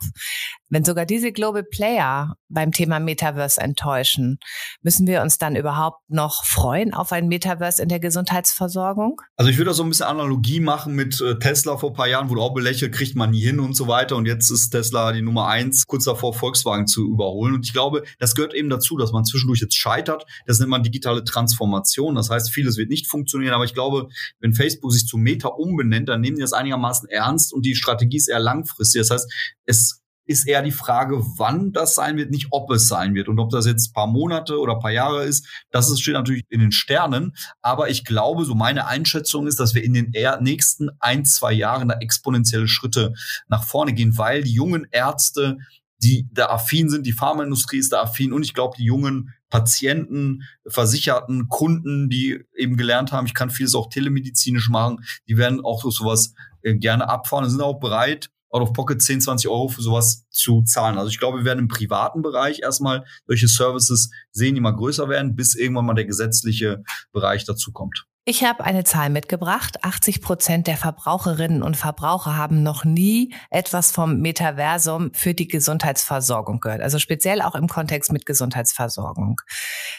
Wenn 0.69 0.83
sogar 0.83 1.05
diese 1.05 1.31
Global 1.31 1.63
Player 1.63 2.35
beim 2.49 2.71
Thema 2.71 2.99
Metaverse 2.99 3.61
enttäuschen, 3.61 4.39
müssen 4.81 5.05
wir 5.05 5.21
uns 5.21 5.37
dann 5.37 5.55
überhaupt 5.55 6.01
noch 6.07 6.43
freuen 6.43 6.93
auf 6.93 7.11
ein 7.11 7.27
Metaverse 7.27 7.81
in 7.83 7.89
der 7.89 7.99
Gesundheitsversorgung? 7.99 9.21
Also 9.35 9.51
ich 9.51 9.57
würde 9.57 9.69
da 9.69 9.73
so 9.75 9.83
ein 9.83 9.89
bisschen 9.89 10.07
Analogie 10.07 10.59
machen 10.59 10.95
mit 10.95 11.21
äh, 11.21 11.37
Tesla 11.37 11.77
vor 11.77 11.91
ein 11.91 11.95
paar 11.95 12.07
Jahren, 12.07 12.29
wurde 12.29 12.41
auch 12.41 12.53
belächelt, 12.53 12.93
kriegt 12.93 13.15
man 13.15 13.31
nie 13.31 13.41
hin 13.41 13.59
und 13.59 13.75
so 13.75 13.87
weiter. 13.87 14.15
Und 14.15 14.25
jetzt 14.25 14.49
ist 14.49 14.71
Tesla 14.71 15.11
die 15.11 15.21
Nummer 15.21 15.47
eins, 15.47 15.85
kurz 15.85 16.05
davor 16.05 16.33
Volkswagen 16.33 16.87
zu 16.87 17.07
überholen. 17.11 17.53
Und 17.53 17.65
ich 17.65 17.73
glaube, 17.73 18.03
das 18.17 18.33
gehört 18.33 18.55
eben 18.55 18.69
dazu, 18.69 18.97
dass 18.97 19.11
man 19.11 19.23
zwischendurch 19.23 19.61
jetzt 19.61 19.75
scheitert. 19.75 20.25
Das 20.47 20.59
nennt 20.59 20.71
man 20.71 20.81
digitale 20.81 21.23
Transformation. 21.23 22.15
Das 22.15 22.29
heißt, 22.29 22.51
vieles 22.51 22.77
wird 22.77 22.89
nicht 22.89 23.07
funktionieren. 23.07 23.53
Aber 23.53 23.65
ich 23.65 23.73
glaube, 23.73 24.07
wenn 24.39 24.53
Facebook 24.53 24.91
sich 24.91 25.05
zu 25.05 25.17
Meta 25.17 25.49
umbenennt, 25.49 26.09
dann 26.09 26.21
nehmen 26.21 26.37
die 26.37 26.41
das 26.41 26.53
einigermaßen 26.53 27.07
ernst 27.09 27.53
und 27.53 27.65
die 27.65 27.75
Strategie 27.75 28.17
ist 28.17 28.29
eher 28.29 28.39
langfristig. 28.39 29.01
Das 29.01 29.11
heißt, 29.11 29.31
es 29.65 30.01
ist 30.25 30.47
eher 30.47 30.61
die 30.61 30.71
Frage, 30.71 31.21
wann 31.37 31.71
das 31.71 31.95
sein 31.95 32.17
wird, 32.17 32.31
nicht 32.31 32.47
ob 32.51 32.71
es 32.71 32.87
sein 32.87 33.13
wird. 33.13 33.27
Und 33.27 33.39
ob 33.39 33.51
das 33.51 33.65
jetzt 33.65 33.93
paar 33.93 34.07
Monate 34.07 34.59
oder 34.59 34.79
paar 34.79 34.91
Jahre 34.91 35.23
ist, 35.23 35.47
das 35.71 35.99
steht 35.99 36.15
natürlich 36.15 36.45
in 36.49 36.59
den 36.59 36.71
Sternen. 36.71 37.35
Aber 37.61 37.89
ich 37.89 38.05
glaube, 38.05 38.45
so 38.45 38.55
meine 38.55 38.87
Einschätzung 38.87 39.47
ist, 39.47 39.59
dass 39.59 39.75
wir 39.75 39.83
in 39.83 39.93
den 39.93 40.11
nächsten 40.41 40.89
ein, 40.99 41.25
zwei 41.25 41.53
Jahren 41.53 41.89
da 41.89 41.97
exponentielle 41.99 42.67
Schritte 42.67 43.13
nach 43.47 43.63
vorne 43.63 43.93
gehen, 43.93 44.17
weil 44.17 44.43
die 44.43 44.53
jungen 44.53 44.87
Ärzte, 44.91 45.57
die 45.99 46.27
da 46.31 46.47
affin 46.47 46.89
sind, 46.89 47.05
die 47.05 47.13
Pharmaindustrie 47.13 47.77
ist 47.77 47.93
da 47.93 48.01
affin 48.01 48.33
und 48.33 48.43
ich 48.43 48.53
glaube, 48.53 48.75
die 48.77 48.83
jungen 48.83 49.33
Patienten, 49.49 50.43
Versicherten, 50.67 51.47
Kunden, 51.47 52.09
die 52.09 52.43
eben 52.57 52.77
gelernt 52.77 53.11
haben, 53.11 53.25
ich 53.25 53.33
kann 53.33 53.49
vieles 53.49 53.75
auch 53.75 53.89
telemedizinisch 53.89 54.69
machen, 54.69 55.05
die 55.27 55.37
werden 55.37 55.63
auch 55.63 55.81
so 55.81 55.91
sowas 55.91 56.33
äh, 56.61 56.75
gerne 56.75 57.07
abfahren 57.07 57.45
und 57.45 57.51
sind 57.51 57.61
auch 57.61 57.79
bereit, 57.79 58.29
out 58.55 58.61
of 58.61 58.73
pocket 58.73 59.01
10, 59.01 59.21
20 59.21 59.49
Euro 59.49 59.67
für 59.67 59.81
sowas 59.81 60.25
zu 60.29 60.63
zahlen. 60.63 60.97
Also 60.97 61.09
ich 61.09 61.19
glaube, 61.19 61.39
wir 61.39 61.45
werden 61.45 61.59
im 61.59 61.67
privaten 61.67 62.21
Bereich 62.21 62.61
erstmal 62.61 63.03
solche 63.27 63.49
Services 63.49 64.11
sehen, 64.31 64.55
die 64.55 64.61
mal 64.61 64.71
größer 64.71 65.09
werden, 65.09 65.35
bis 65.35 65.55
irgendwann 65.55 65.85
mal 65.85 65.93
der 65.93 66.05
gesetzliche 66.05 66.83
Bereich 67.11 67.43
dazu 67.43 67.73
kommt. 67.73 68.05
Ich 68.27 68.43
habe 68.43 68.63
eine 68.63 68.83
Zahl 68.83 69.11
mitgebracht. 69.11 69.83
80 69.83 70.19
Prozent 70.19 70.65
der 70.65 70.77
Verbraucherinnen 70.77 71.61
und 71.61 71.77
Verbraucher 71.77 72.35
haben 72.35 72.63
noch 72.63 72.83
nie 72.83 73.35
etwas 73.51 73.91
vom 73.91 74.17
Metaversum 74.19 75.13
für 75.13 75.35
die 75.35 75.47
Gesundheitsversorgung 75.47 76.59
gehört. 76.59 76.81
Also 76.81 76.97
speziell 76.97 77.41
auch 77.41 77.53
im 77.53 77.67
Kontext 77.67 78.11
mit 78.11 78.25
Gesundheitsversorgung. 78.25 79.41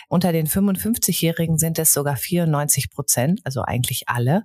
Unter 0.08 0.32
den 0.32 0.48
55-Jährigen 0.48 1.58
sind 1.58 1.78
es 1.78 1.92
sogar 1.92 2.16
94 2.16 2.90
Prozent, 2.90 3.42
also 3.44 3.62
eigentlich 3.62 4.08
alle. 4.08 4.42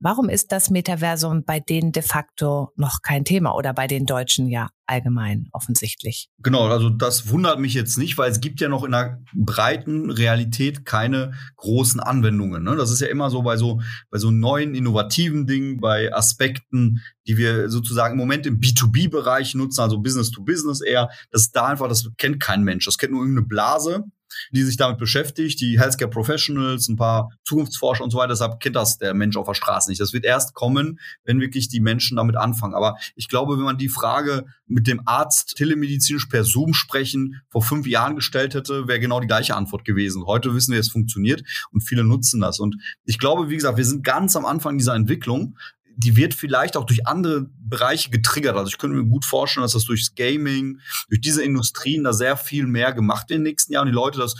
Warum 0.00 0.28
ist 0.28 0.52
das 0.52 0.70
Metaversum 0.70 1.42
bei 1.44 1.58
denen 1.58 1.90
de 1.90 2.04
facto 2.04 2.70
noch 2.76 3.02
kein 3.02 3.24
Thema 3.24 3.56
oder 3.56 3.74
bei 3.74 3.88
den 3.88 4.06
Deutschen 4.06 4.46
ja 4.46 4.70
allgemein 4.86 5.48
offensichtlich? 5.52 6.28
Genau, 6.38 6.68
also 6.68 6.88
das 6.88 7.30
wundert 7.30 7.58
mich 7.58 7.74
jetzt 7.74 7.98
nicht, 7.98 8.16
weil 8.16 8.30
es 8.30 8.40
gibt 8.40 8.60
ja 8.60 8.68
noch 8.68 8.84
in 8.84 8.94
einer 8.94 9.20
breiten 9.34 10.10
Realität 10.10 10.84
keine 10.84 11.32
großen 11.56 11.98
Anwendungen. 11.98 12.62
Ne? 12.62 12.76
Das 12.76 12.92
ist 12.92 13.00
ja 13.00 13.08
immer 13.08 13.28
so 13.28 13.42
bei 13.42 13.56
so 13.56 13.80
bei 14.08 14.18
so 14.18 14.30
neuen 14.30 14.76
innovativen 14.76 15.48
Dingen, 15.48 15.80
bei 15.80 16.14
Aspekten, 16.14 17.02
die 17.26 17.36
wir 17.36 17.68
sozusagen 17.68 18.12
im 18.12 18.18
Moment 18.18 18.46
im 18.46 18.60
B2B-Bereich 18.60 19.56
nutzen, 19.56 19.80
also 19.80 19.98
Business 19.98 20.30
to 20.30 20.44
Business 20.44 20.80
eher. 20.80 21.10
Das 21.32 21.42
ist 21.42 21.56
da 21.56 21.66
einfach, 21.66 21.88
das 21.88 22.08
kennt 22.18 22.38
kein 22.38 22.62
Mensch. 22.62 22.84
Das 22.84 22.98
kennt 22.98 23.12
nur 23.12 23.22
irgendeine 23.22 23.48
Blase 23.48 24.04
die 24.50 24.62
sich 24.62 24.76
damit 24.76 24.98
beschäftigt, 24.98 25.60
die 25.60 25.78
Healthcare 25.78 26.10
Professionals, 26.10 26.88
ein 26.88 26.96
paar 26.96 27.30
Zukunftsforscher 27.44 28.04
und 28.04 28.10
so 28.10 28.18
weiter. 28.18 28.28
Deshalb 28.28 28.60
kennt 28.60 28.76
das 28.76 28.98
der 28.98 29.14
Mensch 29.14 29.36
auf 29.36 29.46
der 29.46 29.54
Straße 29.54 29.90
nicht. 29.90 30.00
Das 30.00 30.12
wird 30.12 30.24
erst 30.24 30.54
kommen, 30.54 30.98
wenn 31.24 31.40
wirklich 31.40 31.68
die 31.68 31.80
Menschen 31.80 32.16
damit 32.16 32.36
anfangen. 32.36 32.74
Aber 32.74 32.96
ich 33.14 33.28
glaube, 33.28 33.56
wenn 33.56 33.64
man 33.64 33.78
die 33.78 33.88
Frage 33.88 34.44
mit 34.66 34.86
dem 34.86 35.02
Arzt 35.06 35.56
telemedizinisch 35.56 36.26
per 36.26 36.44
Zoom 36.44 36.74
sprechen 36.74 37.40
vor 37.48 37.62
fünf 37.62 37.86
Jahren 37.86 38.16
gestellt 38.16 38.54
hätte, 38.54 38.86
wäre 38.86 39.00
genau 39.00 39.20
die 39.20 39.26
gleiche 39.26 39.56
Antwort 39.56 39.84
gewesen. 39.84 40.24
Heute 40.26 40.54
wissen 40.54 40.72
wir, 40.72 40.80
es 40.80 40.90
funktioniert 40.90 41.42
und 41.70 41.80
viele 41.80 42.04
nutzen 42.04 42.40
das. 42.40 42.60
Und 42.60 42.76
ich 43.04 43.18
glaube, 43.18 43.48
wie 43.48 43.56
gesagt, 43.56 43.78
wir 43.78 43.84
sind 43.84 44.04
ganz 44.04 44.36
am 44.36 44.44
Anfang 44.44 44.78
dieser 44.78 44.94
Entwicklung 44.94 45.56
die 45.98 46.16
wird 46.16 46.32
vielleicht 46.32 46.76
auch 46.76 46.84
durch 46.84 47.08
andere 47.08 47.50
Bereiche 47.58 48.10
getriggert. 48.10 48.56
Also 48.56 48.68
ich 48.68 48.78
könnte 48.78 48.96
mir 48.96 49.04
gut 49.04 49.24
vorstellen, 49.24 49.64
dass 49.64 49.72
das 49.72 49.84
durchs 49.84 50.14
Gaming, 50.14 50.78
durch 51.08 51.20
diese 51.20 51.42
Industrien 51.42 52.04
da 52.04 52.12
sehr 52.12 52.36
viel 52.36 52.66
mehr 52.66 52.92
gemacht 52.92 53.28
wird 53.28 53.38
in 53.38 53.44
den 53.44 53.50
nächsten 53.50 53.72
Jahren. 53.72 53.86
Die 53.86 53.92
Leute 53.92 54.20
das 54.20 54.36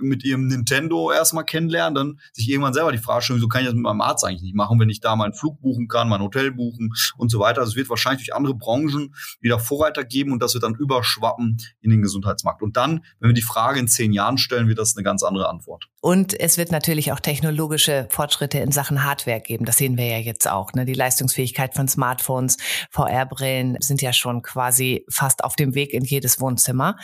mit 0.00 0.24
ihrem 0.24 0.46
Nintendo 0.46 1.10
erstmal 1.10 1.44
kennenlernen, 1.44 1.94
dann 1.94 2.20
sich 2.32 2.48
irgendwann 2.48 2.74
selber 2.74 2.92
die 2.92 2.98
Frage 2.98 3.22
stellen, 3.22 3.38
wieso 3.38 3.48
kann 3.48 3.62
ich 3.62 3.66
das 3.66 3.74
mit 3.74 3.82
meinem 3.82 4.00
Arzt 4.00 4.24
eigentlich 4.24 4.42
nicht 4.42 4.54
machen, 4.54 4.78
wenn 4.80 4.88
ich 4.88 5.00
da 5.00 5.16
mal 5.16 5.24
einen 5.24 5.34
Flug 5.34 5.60
buchen 5.60 5.88
kann, 5.88 6.08
mein 6.08 6.20
Hotel 6.20 6.52
buchen 6.52 6.92
und 7.16 7.30
so 7.30 7.40
weiter. 7.40 7.60
Also 7.60 7.72
es 7.72 7.76
wird 7.76 7.90
wahrscheinlich 7.90 8.26
durch 8.26 8.36
andere 8.36 8.54
Branchen 8.54 9.14
wieder 9.40 9.58
Vorreiter 9.58 10.04
geben 10.04 10.32
und 10.32 10.42
das 10.42 10.54
wird 10.54 10.64
dann 10.64 10.74
überschwappen 10.74 11.58
in 11.80 11.90
den 11.90 12.02
Gesundheitsmarkt. 12.02 12.62
Und 12.62 12.76
dann, 12.76 13.04
wenn 13.18 13.30
wir 13.30 13.34
die 13.34 13.42
Frage 13.42 13.78
in 13.80 13.88
zehn 13.88 14.12
Jahren 14.12 14.38
stellen, 14.38 14.68
wird 14.68 14.78
das 14.78 14.96
eine 14.96 15.04
ganz 15.04 15.22
andere 15.22 15.48
Antwort. 15.48 15.88
Und 16.00 16.38
es 16.38 16.56
wird 16.56 16.72
natürlich 16.72 17.12
auch 17.12 17.20
technologische 17.20 18.06
Fortschritte 18.10 18.58
in 18.58 18.72
Sachen 18.72 19.04
Hardware 19.04 19.40
geben. 19.40 19.66
Das 19.66 19.76
sehen 19.76 19.98
wir 19.98 20.06
ja 20.06 20.18
jetzt 20.18 20.48
auch. 20.48 20.72
Ne? 20.72 20.86
Die 20.86 20.94
Leistungsfähigkeit 20.94 21.74
von 21.74 21.88
Smartphones, 21.88 22.56
VR-Brillen 22.90 23.76
sind 23.80 24.00
ja 24.00 24.14
schon 24.14 24.40
quasi 24.40 25.04
fast 25.10 25.44
auf 25.44 25.56
dem 25.56 25.74
Weg 25.74 25.92
in 25.92 26.04
jedes 26.04 26.40
Wohnzimmer. 26.40 26.96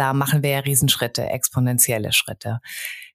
Da 0.00 0.14
machen 0.14 0.42
wir 0.42 0.48
ja 0.48 0.58
Riesenschritte, 0.60 1.26
exponentielle 1.26 2.14
Schritte. 2.14 2.60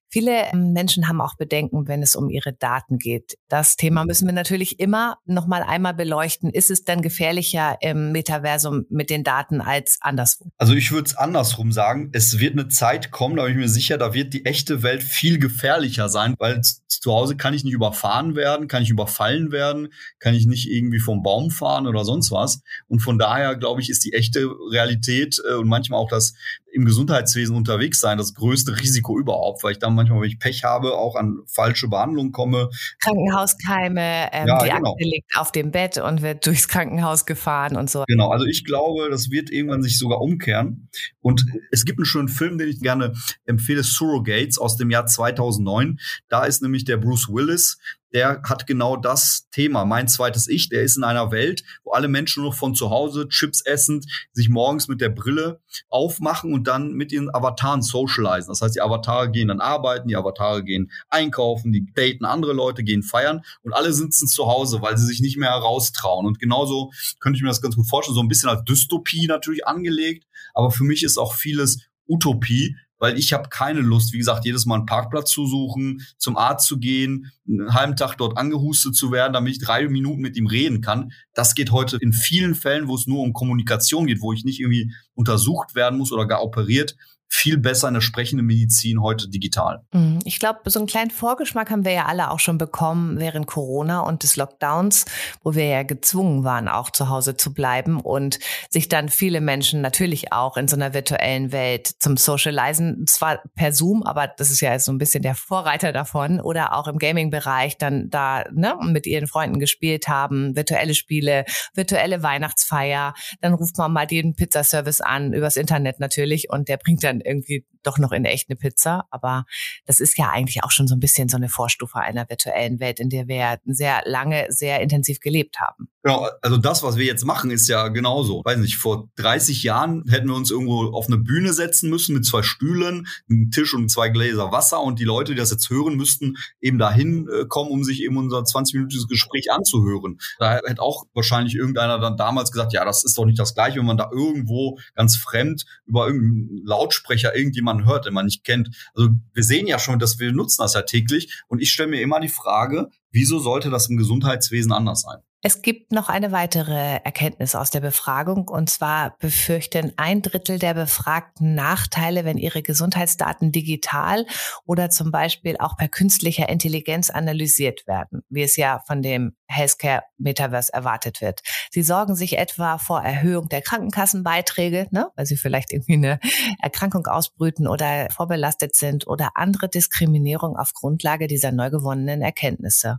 Viele 0.08 0.52
ähm, 0.52 0.72
Menschen 0.72 1.08
haben 1.08 1.20
auch 1.20 1.36
Bedenken, 1.36 1.88
wenn 1.88 2.00
es 2.00 2.14
um 2.14 2.30
ihre 2.30 2.52
Daten 2.52 2.98
geht. 2.98 3.36
Das 3.48 3.74
Thema 3.74 4.04
müssen 4.04 4.26
wir 4.26 4.32
natürlich 4.32 4.78
immer 4.78 5.18
noch 5.26 5.48
mal 5.48 5.64
einmal 5.64 5.94
beleuchten. 5.94 6.50
Ist 6.50 6.70
es 6.70 6.84
denn 6.84 7.02
gefährlicher 7.02 7.76
im 7.80 8.12
Metaversum 8.12 8.86
mit 8.88 9.10
den 9.10 9.24
Daten 9.24 9.60
als 9.60 9.98
anderswo? 10.00 10.46
Also 10.58 10.74
ich 10.74 10.92
würde 10.92 11.08
es 11.08 11.16
andersrum 11.16 11.72
sagen. 11.72 12.10
Es 12.12 12.38
wird 12.38 12.52
eine 12.52 12.68
Zeit 12.68 13.10
kommen, 13.10 13.36
da 13.36 13.42
bin 13.42 13.52
ich 13.52 13.58
mir 13.58 13.68
sicher, 13.68 13.98
da 13.98 14.14
wird 14.14 14.32
die 14.32 14.44
echte 14.44 14.84
Welt 14.84 15.02
viel 15.02 15.40
gefährlicher 15.40 16.08
sein, 16.08 16.36
weil 16.38 16.60
zu 16.62 17.12
Hause 17.12 17.36
kann 17.36 17.52
ich 17.52 17.64
nicht 17.64 17.74
überfahren 17.74 18.36
werden, 18.36 18.68
kann 18.68 18.84
ich 18.84 18.90
überfallen 18.90 19.50
werden, 19.50 19.88
kann 20.20 20.34
ich 20.34 20.46
nicht 20.46 20.70
irgendwie 20.70 21.00
vom 21.00 21.22
Baum 21.24 21.50
fahren 21.50 21.86
oder 21.86 22.04
sonst 22.04 22.30
was. 22.30 22.62
Und 22.86 23.00
von 23.00 23.18
daher, 23.18 23.56
glaube 23.56 23.80
ich, 23.80 23.90
ist 23.90 24.04
die 24.04 24.12
echte 24.12 24.48
Realität 24.70 25.42
äh, 25.48 25.54
und 25.54 25.66
manchmal 25.68 26.00
auch 26.00 26.08
das 26.08 26.34
im 26.76 26.84
Gesundheitswesen 26.84 27.56
unterwegs 27.56 28.00
sein, 28.00 28.18
das 28.18 28.34
größte 28.34 28.78
Risiko 28.78 29.18
überhaupt, 29.18 29.64
weil 29.64 29.72
ich 29.72 29.78
dann 29.78 29.94
manchmal, 29.94 30.20
wenn 30.20 30.28
ich 30.28 30.38
Pech 30.38 30.62
habe, 30.62 30.92
auch 30.92 31.16
an 31.16 31.38
falsche 31.46 31.88
Behandlungen 31.88 32.32
komme. 32.32 32.68
Krankenhauskeime, 33.02 34.28
ähm, 34.30 34.46
ja, 34.46 34.58
die 34.58 34.68
genau. 34.68 34.92
Akte 34.92 35.04
liegt 35.04 35.36
auf 35.38 35.52
dem 35.52 35.70
Bett 35.70 35.96
und 35.96 36.20
wird 36.20 36.44
durchs 36.46 36.68
Krankenhaus 36.68 37.24
gefahren 37.24 37.76
und 37.76 37.88
so. 37.88 38.04
Genau, 38.06 38.28
also 38.28 38.44
ich 38.44 38.64
glaube, 38.64 39.08
das 39.10 39.30
wird 39.30 39.50
irgendwann 39.50 39.82
sich 39.82 39.98
sogar 39.98 40.20
umkehren. 40.20 40.90
Und 41.22 41.46
es 41.72 41.86
gibt 41.86 41.98
einen 41.98 42.04
schönen 42.04 42.28
Film, 42.28 42.58
den 42.58 42.68
ich 42.68 42.80
gerne 42.80 43.14
empfehle, 43.46 43.82
Surrogates 43.82 44.58
aus 44.58 44.76
dem 44.76 44.90
Jahr 44.90 45.06
2009. 45.06 45.98
Da 46.28 46.44
ist 46.44 46.60
nämlich 46.60 46.84
der 46.84 46.98
Bruce 46.98 47.28
Willis, 47.30 47.78
der 48.16 48.40
hat 48.44 48.66
genau 48.66 48.96
das 48.96 49.46
Thema. 49.50 49.84
Mein 49.84 50.08
zweites 50.08 50.48
Ich, 50.48 50.70
der 50.70 50.80
ist 50.80 50.96
in 50.96 51.04
einer 51.04 51.30
Welt, 51.32 51.64
wo 51.84 51.92
alle 51.92 52.08
Menschen 52.08 52.42
nur 52.42 52.50
noch 52.52 52.58
von 52.58 52.74
zu 52.74 52.88
Hause 52.88 53.28
Chips 53.28 53.60
essend 53.60 54.06
sich 54.32 54.48
morgens 54.48 54.88
mit 54.88 55.02
der 55.02 55.10
Brille 55.10 55.60
aufmachen 55.90 56.54
und 56.54 56.66
dann 56.66 56.94
mit 56.94 57.12
ihren 57.12 57.28
Avataren 57.28 57.82
socialisen. 57.82 58.48
Das 58.48 58.62
heißt, 58.62 58.74
die 58.74 58.80
Avatare 58.80 59.30
gehen 59.30 59.48
dann 59.48 59.60
arbeiten, 59.60 60.08
die 60.08 60.16
Avatare 60.16 60.64
gehen 60.64 60.90
einkaufen, 61.10 61.72
die 61.72 61.92
daten 61.92 62.24
andere 62.24 62.54
Leute, 62.54 62.84
gehen 62.84 63.02
feiern 63.02 63.42
und 63.62 63.74
alle 63.74 63.92
sitzen 63.92 64.26
zu 64.26 64.46
Hause, 64.46 64.80
weil 64.80 64.96
sie 64.96 65.04
sich 65.04 65.20
nicht 65.20 65.36
mehr 65.36 65.50
heraustrauen. 65.50 66.24
Und 66.24 66.38
genauso 66.38 66.92
könnte 67.20 67.36
ich 67.36 67.42
mir 67.42 67.50
das 67.50 67.60
ganz 67.60 67.76
gut 67.76 67.86
vorstellen, 67.86 68.14
so 68.14 68.22
ein 68.22 68.28
bisschen 68.28 68.48
als 68.48 68.64
Dystopie 68.64 69.26
natürlich 69.26 69.66
angelegt. 69.66 70.24
Aber 70.54 70.70
für 70.70 70.84
mich 70.84 71.02
ist 71.02 71.18
auch 71.18 71.34
vieles 71.34 71.82
Utopie, 72.08 72.76
weil 72.98 73.18
ich 73.18 73.32
habe 73.32 73.48
keine 73.48 73.80
Lust, 73.80 74.12
wie 74.12 74.18
gesagt, 74.18 74.44
jedes 74.44 74.66
Mal 74.66 74.76
einen 74.76 74.86
Parkplatz 74.86 75.30
zu 75.30 75.46
suchen, 75.46 76.02
zum 76.18 76.36
Arzt 76.36 76.66
zu 76.66 76.78
gehen, 76.78 77.30
einen 77.48 77.74
halben 77.74 77.96
Tag 77.96 78.16
dort 78.16 78.38
angehustet 78.38 78.94
zu 78.94 79.12
werden, 79.12 79.32
damit 79.32 79.52
ich 79.52 79.58
drei 79.58 79.88
Minuten 79.88 80.20
mit 80.20 80.36
ihm 80.36 80.46
reden 80.46 80.80
kann. 80.80 81.12
Das 81.34 81.54
geht 81.54 81.72
heute 81.72 81.98
in 81.98 82.12
vielen 82.12 82.54
Fällen, 82.54 82.88
wo 82.88 82.94
es 82.94 83.06
nur 83.06 83.20
um 83.20 83.32
Kommunikation 83.32 84.06
geht, 84.06 84.20
wo 84.20 84.32
ich 84.32 84.44
nicht 84.44 84.60
irgendwie 84.60 84.92
untersucht 85.14 85.74
werden 85.74 85.98
muss 85.98 86.12
oder 86.12 86.26
gar 86.26 86.42
operiert, 86.42 86.96
viel 87.36 87.58
besser 87.58 87.88
in 87.88 87.94
der 87.94 88.00
sprechenden 88.00 88.46
Medizin 88.46 89.02
heute 89.02 89.28
digital. 89.28 89.82
Mhm. 89.92 90.20
Ich 90.24 90.38
glaube, 90.38 90.70
so 90.70 90.78
einen 90.78 90.88
kleinen 90.88 91.10
Vorgeschmack 91.10 91.70
haben 91.70 91.84
wir 91.84 91.92
ja 91.92 92.06
alle 92.06 92.30
auch 92.30 92.40
schon 92.40 92.56
bekommen 92.56 93.18
während 93.18 93.46
Corona 93.46 94.00
und 94.00 94.22
des 94.22 94.36
Lockdowns, 94.36 95.04
wo 95.42 95.54
wir 95.54 95.66
ja 95.66 95.82
gezwungen 95.82 96.44
waren, 96.44 96.66
auch 96.66 96.88
zu 96.88 97.10
Hause 97.10 97.36
zu 97.36 97.52
bleiben 97.52 98.00
und 98.00 98.38
sich 98.70 98.88
dann 98.88 99.10
viele 99.10 99.42
Menschen 99.42 99.82
natürlich 99.82 100.32
auch 100.32 100.56
in 100.56 100.66
so 100.66 100.76
einer 100.76 100.94
virtuellen 100.94 101.52
Welt 101.52 101.86
zum 101.98 102.16
Socializen, 102.16 103.06
zwar 103.06 103.42
per 103.54 103.72
Zoom, 103.72 104.02
aber 104.02 104.28
das 104.28 104.50
ist 104.50 104.60
ja 104.60 104.78
so 104.78 104.90
ein 104.90 104.98
bisschen 104.98 105.22
der 105.22 105.34
Vorreiter 105.34 105.92
davon, 105.92 106.40
oder 106.40 106.74
auch 106.74 106.88
im 106.88 106.96
Gaming-Bereich 106.96 107.76
dann 107.76 108.08
da 108.08 108.44
ne, 108.50 108.76
mit 108.82 109.06
ihren 109.06 109.26
Freunden 109.26 109.60
gespielt 109.60 110.08
haben, 110.08 110.56
virtuelle 110.56 110.94
Spiele, 110.94 111.44
virtuelle 111.74 112.22
Weihnachtsfeier, 112.22 113.12
dann 113.42 113.52
ruft 113.52 113.76
man 113.76 113.92
mal 113.92 114.06
den 114.06 114.34
Pizzaservice 114.34 115.02
an, 115.02 115.34
übers 115.34 115.56
Internet 115.56 116.00
natürlich, 116.00 116.48
und 116.48 116.68
der 116.68 116.78
bringt 116.78 117.04
dann 117.04 117.20
irgendwie 117.26 117.66
doch 117.82 117.98
noch 117.98 118.12
in 118.12 118.24
echt 118.24 118.48
eine 118.48 118.56
Pizza. 118.56 119.06
Aber 119.10 119.44
das 119.84 120.00
ist 120.00 120.18
ja 120.18 120.30
eigentlich 120.30 120.62
auch 120.64 120.70
schon 120.70 120.88
so 120.88 120.94
ein 120.94 121.00
bisschen 121.00 121.28
so 121.28 121.36
eine 121.36 121.48
Vorstufe 121.48 121.98
einer 121.98 122.28
virtuellen 122.28 122.80
Welt, 122.80 123.00
in 123.00 123.10
der 123.10 123.28
wir 123.28 123.58
sehr 123.64 124.02
lange, 124.04 124.46
sehr 124.48 124.80
intensiv 124.80 125.20
gelebt 125.20 125.60
haben. 125.60 125.88
Genau, 126.06 126.28
also 126.40 126.56
das, 126.56 126.84
was 126.84 126.96
wir 126.96 127.04
jetzt 127.04 127.24
machen, 127.24 127.50
ist 127.50 127.66
ja 127.66 127.88
genauso. 127.88 128.40
Weiß 128.44 128.58
nicht, 128.58 128.76
vor 128.76 129.08
30 129.16 129.64
Jahren 129.64 130.04
hätten 130.06 130.28
wir 130.28 130.36
uns 130.36 130.52
irgendwo 130.52 130.92
auf 130.92 131.08
eine 131.08 131.18
Bühne 131.18 131.52
setzen 131.52 131.90
müssen 131.90 132.14
mit 132.14 132.24
zwei 132.24 132.44
Stühlen, 132.44 133.08
einem 133.28 133.50
Tisch 133.50 133.74
und 133.74 133.90
zwei 133.90 134.08
Gläser 134.08 134.52
Wasser 134.52 134.80
und 134.80 135.00
die 135.00 135.04
Leute, 135.04 135.32
die 135.32 135.38
das 135.38 135.50
jetzt 135.50 135.68
hören, 135.68 135.96
müssten 135.96 136.36
eben 136.60 136.78
dahin 136.78 137.26
äh, 137.28 137.46
kommen, 137.48 137.72
um 137.72 137.82
sich 137.82 138.04
eben 138.04 138.16
unser 138.18 138.38
20-minütiges 138.38 139.08
Gespräch 139.08 139.50
anzuhören. 139.50 140.18
Da 140.38 140.60
hätte 140.64 140.80
auch 140.80 141.06
wahrscheinlich 141.12 141.56
irgendeiner 141.56 141.98
dann 141.98 142.16
damals 142.16 142.52
gesagt, 142.52 142.72
ja, 142.72 142.84
das 142.84 143.02
ist 143.02 143.18
doch 143.18 143.24
nicht 143.24 143.40
das 143.40 143.54
Gleiche, 143.54 143.80
wenn 143.80 143.86
man 143.86 143.98
da 143.98 144.08
irgendwo 144.12 144.78
ganz 144.94 145.16
fremd 145.16 145.64
über 145.86 146.06
irgendeinen 146.06 146.64
Lautsprecher 146.64 147.34
irgendjemanden 147.34 147.84
hört, 147.84 148.06
den 148.06 148.14
man 148.14 148.26
nicht 148.26 148.44
kennt. 148.44 148.68
Also 148.94 149.08
wir 149.34 149.42
sehen 149.42 149.66
ja 149.66 149.80
schon, 149.80 149.98
dass 149.98 150.20
wir 150.20 150.30
nutzen 150.30 150.62
das 150.62 150.74
ja 150.74 150.82
täglich 150.82 151.42
und 151.48 151.60
ich 151.60 151.72
stelle 151.72 151.88
mir 151.88 152.00
immer 152.00 152.20
die 152.20 152.28
Frage, 152.28 152.90
wieso 153.10 153.40
sollte 153.40 153.70
das 153.70 153.88
im 153.88 153.96
Gesundheitswesen 153.96 154.70
anders 154.70 155.00
sein? 155.00 155.18
Es 155.46 155.62
gibt 155.62 155.92
noch 155.92 156.08
eine 156.08 156.32
weitere 156.32 156.98
Erkenntnis 157.04 157.54
aus 157.54 157.70
der 157.70 157.78
Befragung, 157.78 158.48
und 158.48 158.68
zwar 158.68 159.16
befürchten 159.20 159.92
ein 159.96 160.20
Drittel 160.20 160.58
der 160.58 160.74
Befragten 160.74 161.54
Nachteile, 161.54 162.24
wenn 162.24 162.36
ihre 162.36 162.62
Gesundheitsdaten 162.62 163.52
digital 163.52 164.26
oder 164.64 164.90
zum 164.90 165.12
Beispiel 165.12 165.56
auch 165.58 165.76
per 165.76 165.86
künstlicher 165.86 166.48
Intelligenz 166.48 167.10
analysiert 167.10 167.86
werden, 167.86 168.22
wie 168.28 168.42
es 168.42 168.56
ja 168.56 168.82
von 168.88 169.02
dem 169.02 169.36
Healthcare 169.46 170.02
Metaverse 170.18 170.72
erwartet 170.72 171.20
wird. 171.20 171.42
Sie 171.70 171.84
sorgen 171.84 172.16
sich 172.16 172.38
etwa 172.38 172.78
vor 172.78 173.02
Erhöhung 173.02 173.48
der 173.48 173.62
Krankenkassenbeiträge, 173.62 174.88
ne, 174.90 175.12
weil 175.14 175.26
sie 175.26 175.36
vielleicht 175.36 175.72
irgendwie 175.72 175.94
eine 175.94 176.18
Erkrankung 176.60 177.06
ausbrüten 177.06 177.68
oder 177.68 178.08
vorbelastet 178.10 178.74
sind 178.74 179.06
oder 179.06 179.30
andere 179.36 179.68
Diskriminierung 179.68 180.56
auf 180.56 180.72
Grundlage 180.72 181.28
dieser 181.28 181.52
neu 181.52 181.70
gewonnenen 181.70 182.20
Erkenntnisse. 182.20 182.98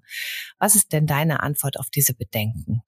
Was 0.59 0.75
ist 0.75 0.93
denn 0.93 1.07
deine 1.07 1.43
Antwort 1.43 1.77
auf 1.77 1.89
diese 1.89 2.13
Bedenken? 2.13 2.36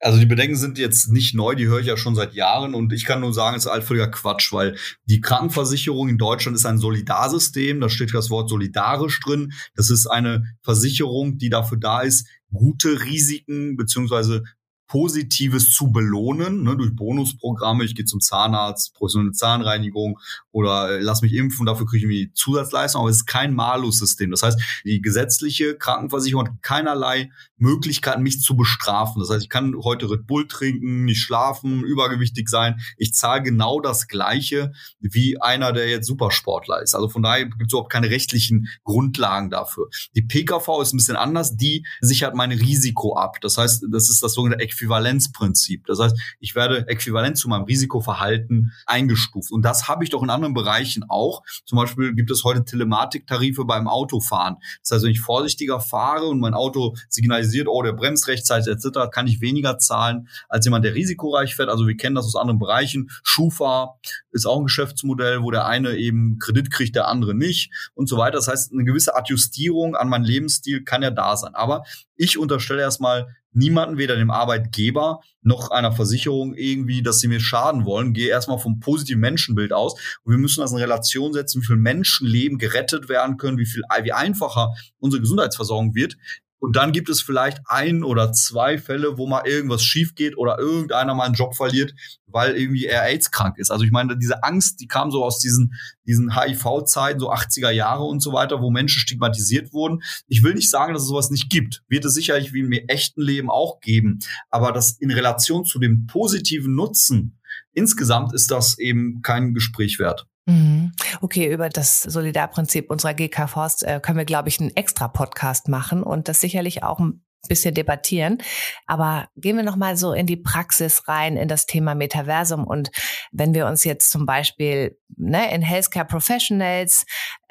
Also 0.00 0.18
die 0.18 0.26
Bedenken 0.26 0.56
sind 0.56 0.78
jetzt 0.78 1.10
nicht 1.10 1.34
neu, 1.34 1.54
die 1.54 1.66
höre 1.66 1.80
ich 1.80 1.86
ja 1.86 1.96
schon 1.96 2.14
seit 2.14 2.34
Jahren 2.34 2.74
und 2.74 2.92
ich 2.92 3.04
kann 3.04 3.20
nur 3.20 3.34
sagen, 3.34 3.56
es 3.56 3.64
ist 3.64 3.70
allvölliger 3.70 4.08
Quatsch, 4.08 4.52
weil 4.52 4.76
die 5.04 5.20
Krankenversicherung 5.20 6.08
in 6.08 6.18
Deutschland 6.18 6.56
ist 6.56 6.66
ein 6.66 6.78
Solidarsystem, 6.78 7.80
da 7.80 7.88
steht 7.88 8.14
das 8.14 8.30
Wort 8.30 8.48
solidarisch 8.48 9.20
drin. 9.20 9.52
Das 9.74 9.90
ist 9.90 10.06
eine 10.06 10.44
Versicherung, 10.62 11.38
die 11.38 11.50
dafür 11.50 11.78
da 11.78 12.00
ist, 12.00 12.26
gute 12.52 13.04
Risiken 13.04 13.76
beziehungsweise 13.76 14.44
Positives 14.90 15.72
zu 15.72 15.92
belohnen, 15.92 16.64
ne, 16.64 16.76
durch 16.76 16.96
Bonusprogramme. 16.96 17.84
Ich 17.84 17.94
gehe 17.94 18.06
zum 18.06 18.20
Zahnarzt, 18.20 18.92
professionelle 18.94 19.30
Zahnreinigung 19.30 20.18
oder 20.50 20.98
äh, 20.98 21.00
lass 21.00 21.22
mich 21.22 21.32
impfen, 21.32 21.64
dafür 21.64 21.86
kriege 21.86 21.98
ich 21.98 22.02
irgendwie 22.02 22.32
Zusatzleistung. 22.32 23.02
Aber 23.02 23.10
es 23.10 23.18
ist 23.18 23.26
kein 23.26 23.54
Malus-System. 23.54 24.32
Das 24.32 24.42
heißt, 24.42 24.60
die 24.84 25.00
gesetzliche 25.00 25.76
Krankenversicherung 25.76 26.48
hat 26.48 26.62
keinerlei 26.62 27.30
Möglichkeiten, 27.56 28.22
mich 28.22 28.40
zu 28.40 28.56
bestrafen. 28.56 29.20
Das 29.20 29.30
heißt, 29.30 29.44
ich 29.44 29.48
kann 29.48 29.76
heute 29.80 30.10
Red 30.10 30.26
Bull 30.26 30.48
trinken, 30.48 31.04
nicht 31.04 31.20
schlafen, 31.20 31.84
übergewichtig 31.84 32.48
sein. 32.48 32.80
Ich 32.96 33.14
zahle 33.14 33.42
genau 33.42 33.80
das 33.80 34.08
Gleiche 34.08 34.72
wie 34.98 35.40
einer, 35.40 35.72
der 35.72 35.88
jetzt 35.88 36.06
Supersportler 36.08 36.82
ist. 36.82 36.96
Also 36.96 37.08
von 37.08 37.22
daher 37.22 37.44
gibt 37.44 37.66
es 37.68 37.72
überhaupt 37.72 37.92
keine 37.92 38.10
rechtlichen 38.10 38.66
Grundlagen 38.82 39.50
dafür. 39.50 39.88
Die 40.16 40.22
PKV 40.22 40.82
ist 40.82 40.92
ein 40.92 40.96
bisschen 40.96 41.16
anders. 41.16 41.56
Die 41.56 41.86
sichert 42.00 42.34
mein 42.34 42.50
Risiko 42.50 43.14
ab. 43.14 43.40
Das 43.40 43.56
heißt, 43.56 43.84
das 43.88 44.10
ist 44.10 44.20
das 44.24 44.32
sogenannte 44.32 44.64
Äquivalenzprinzip. 44.80 45.86
Das 45.86 46.00
heißt, 46.00 46.18
ich 46.40 46.54
werde 46.54 46.88
äquivalent 46.88 47.36
zu 47.36 47.48
meinem 47.48 47.64
Risikoverhalten 47.64 48.72
eingestuft. 48.86 49.52
Und 49.52 49.62
das 49.62 49.88
habe 49.88 50.04
ich 50.04 50.10
doch 50.10 50.22
in 50.22 50.30
anderen 50.30 50.54
Bereichen 50.54 51.04
auch. 51.08 51.42
Zum 51.64 51.76
Beispiel 51.76 52.14
gibt 52.14 52.30
es 52.30 52.44
heute 52.44 52.64
Telematiktarife 52.64 53.64
beim 53.64 53.86
Autofahren. 53.86 54.56
Das 54.82 54.92
heißt, 54.92 55.04
wenn 55.04 55.12
ich 55.12 55.20
vorsichtiger 55.20 55.80
fahre 55.80 56.26
und 56.26 56.40
mein 56.40 56.54
Auto 56.54 56.96
signalisiert, 57.08 57.68
oh, 57.68 57.82
der 57.82 57.92
bremst 57.92 58.28
rechtzeitig 58.28 58.72
etc., 58.72 59.10
kann 59.10 59.26
ich 59.26 59.40
weniger 59.40 59.78
zahlen 59.78 60.28
als 60.48 60.64
jemand, 60.64 60.84
der 60.84 60.94
risikoreich 60.94 61.54
fährt. 61.54 61.68
Also 61.68 61.86
wir 61.86 61.96
kennen 61.96 62.14
das 62.14 62.26
aus 62.26 62.36
anderen 62.36 62.58
Bereichen. 62.58 63.10
Schufa 63.22 63.96
ist 64.32 64.46
auch 64.46 64.58
ein 64.58 64.64
Geschäftsmodell, 64.64 65.42
wo 65.42 65.50
der 65.50 65.66
eine 65.66 65.96
eben 65.96 66.38
Kredit 66.38 66.70
kriegt, 66.70 66.96
der 66.96 67.08
andere 67.08 67.34
nicht 67.34 67.72
und 67.94 68.08
so 68.08 68.16
weiter. 68.16 68.36
Das 68.36 68.48
heißt, 68.48 68.72
eine 68.72 68.84
gewisse 68.84 69.16
Adjustierung 69.16 69.96
an 69.96 70.08
meinen 70.08 70.24
Lebensstil 70.24 70.84
kann 70.84 71.02
ja 71.02 71.10
da 71.10 71.36
sein. 71.36 71.54
Aber 71.54 71.84
ich 72.20 72.36
unterstelle 72.36 72.82
erstmal 72.82 73.34
niemanden, 73.52 73.96
weder 73.96 74.14
dem 74.14 74.30
Arbeitgeber 74.30 75.20
noch 75.40 75.70
einer 75.70 75.90
Versicherung 75.90 76.54
irgendwie, 76.54 77.02
dass 77.02 77.18
sie 77.18 77.28
mir 77.28 77.40
schaden 77.40 77.86
wollen. 77.86 78.12
Gehe 78.12 78.28
erstmal 78.28 78.58
vom 78.58 78.78
positiven 78.78 79.20
Menschenbild 79.20 79.72
aus. 79.72 79.94
Und 80.22 80.32
wir 80.32 80.38
müssen 80.38 80.60
das 80.60 80.72
in 80.72 80.78
Relation 80.78 81.32
setzen, 81.32 81.62
wie 81.62 81.66
viel 81.66 81.76
Menschenleben 81.76 82.58
gerettet 82.58 83.08
werden 83.08 83.38
können, 83.38 83.56
wie 83.56 83.64
viel, 83.64 83.82
wie 84.02 84.12
einfacher 84.12 84.74
unsere 84.98 85.22
Gesundheitsversorgung 85.22 85.94
wird. 85.94 86.18
Und 86.60 86.76
dann 86.76 86.92
gibt 86.92 87.08
es 87.08 87.22
vielleicht 87.22 87.58
ein 87.66 88.04
oder 88.04 88.32
zwei 88.32 88.78
Fälle, 88.78 89.16
wo 89.16 89.26
mal 89.26 89.46
irgendwas 89.46 89.82
schief 89.82 90.14
geht 90.14 90.36
oder 90.36 90.58
irgendeiner 90.58 91.14
mal 91.14 91.24
einen 91.24 91.34
Job 91.34 91.56
verliert, 91.56 91.94
weil 92.26 92.54
irgendwie 92.54 92.84
er 92.84 93.04
AIDS 93.04 93.30
krank 93.30 93.56
ist. 93.58 93.70
Also 93.70 93.84
ich 93.84 93.90
meine, 93.90 94.16
diese 94.16 94.44
Angst, 94.44 94.78
die 94.80 94.86
kam 94.86 95.10
so 95.10 95.24
aus 95.24 95.38
diesen, 95.38 95.72
diesen 96.06 96.38
HIV-Zeiten, 96.38 97.18
so 97.18 97.32
80er 97.32 97.70
Jahre 97.70 98.04
und 98.04 98.20
so 98.20 98.34
weiter, 98.34 98.60
wo 98.60 98.70
Menschen 98.70 99.00
stigmatisiert 99.00 99.72
wurden. 99.72 100.02
Ich 100.28 100.42
will 100.42 100.54
nicht 100.54 100.70
sagen, 100.70 100.92
dass 100.92 101.02
es 101.02 101.08
sowas 101.08 101.30
nicht 101.30 101.48
gibt. 101.48 101.82
Wird 101.88 102.04
es 102.04 102.14
sicherlich 102.14 102.52
wie 102.52 102.60
im 102.60 102.72
echten 102.72 103.22
Leben 103.22 103.50
auch 103.50 103.80
geben. 103.80 104.18
Aber 104.50 104.72
das 104.72 104.92
in 104.92 105.10
Relation 105.10 105.64
zu 105.64 105.78
dem 105.78 106.06
positiven 106.06 106.74
Nutzen, 106.74 107.38
insgesamt 107.72 108.34
ist 108.34 108.50
das 108.50 108.78
eben 108.78 109.22
kein 109.22 109.54
Gespräch 109.54 109.98
wert. 109.98 110.26
Mhm. 110.46 110.92
Okay, 111.20 111.52
über 111.52 111.68
das 111.68 112.02
Solidarprinzip 112.02 112.90
unserer 112.90 113.14
GK 113.14 113.46
Forst 113.48 113.84
äh, 113.84 114.00
können 114.00 114.18
wir, 114.18 114.24
glaube 114.24 114.48
ich, 114.48 114.60
einen 114.60 114.74
extra 114.76 115.08
Podcast 115.08 115.68
machen 115.68 116.02
und 116.02 116.28
das 116.28 116.40
sicherlich 116.40 116.82
auch 116.82 116.98
ein 116.98 117.24
bisschen 117.48 117.74
debattieren. 117.74 118.38
Aber 118.86 119.28
gehen 119.36 119.56
wir 119.56 119.62
nochmal 119.62 119.96
so 119.96 120.12
in 120.12 120.26
die 120.26 120.36
Praxis 120.36 121.08
rein, 121.08 121.36
in 121.36 121.48
das 121.48 121.66
Thema 121.66 121.94
Metaversum. 121.94 122.64
Und 122.64 122.90
wenn 123.32 123.54
wir 123.54 123.66
uns 123.66 123.84
jetzt 123.84 124.10
zum 124.10 124.26
Beispiel 124.26 124.98
ne, 125.16 125.52
in 125.54 125.62
Healthcare 125.62 126.06
Professionals 126.06 127.06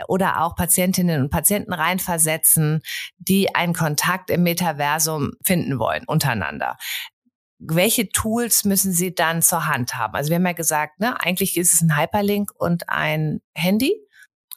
oder 0.08 0.42
auch 0.44 0.56
Patientinnen 0.56 1.24
und 1.24 1.30
Patienten 1.32 1.74
reinversetzen, 1.74 2.82
die 3.18 3.56
einen 3.56 3.74
Kontakt 3.74 4.30
im 4.30 4.44
Metaversum 4.44 5.32
finden 5.44 5.80
wollen 5.80 6.04
untereinander 6.06 6.78
welche 7.60 8.10
Tools 8.10 8.64
müssen 8.64 8.94
Sie 8.94 9.14
dann 9.14 9.42
zur 9.42 9.68
Hand 9.68 9.96
haben? 9.96 10.16
Also 10.16 10.30
wir 10.30 10.36
haben 10.36 10.46
ja 10.46 10.54
gesagt, 10.54 11.00
ne, 11.00 11.20
eigentlich 11.22 11.58
ist 11.58 11.74
es 11.74 11.82
ein 11.82 11.98
Hyperlink 11.98 12.52
und 12.56 12.90
ein 12.90 13.42
Handy, 13.54 13.94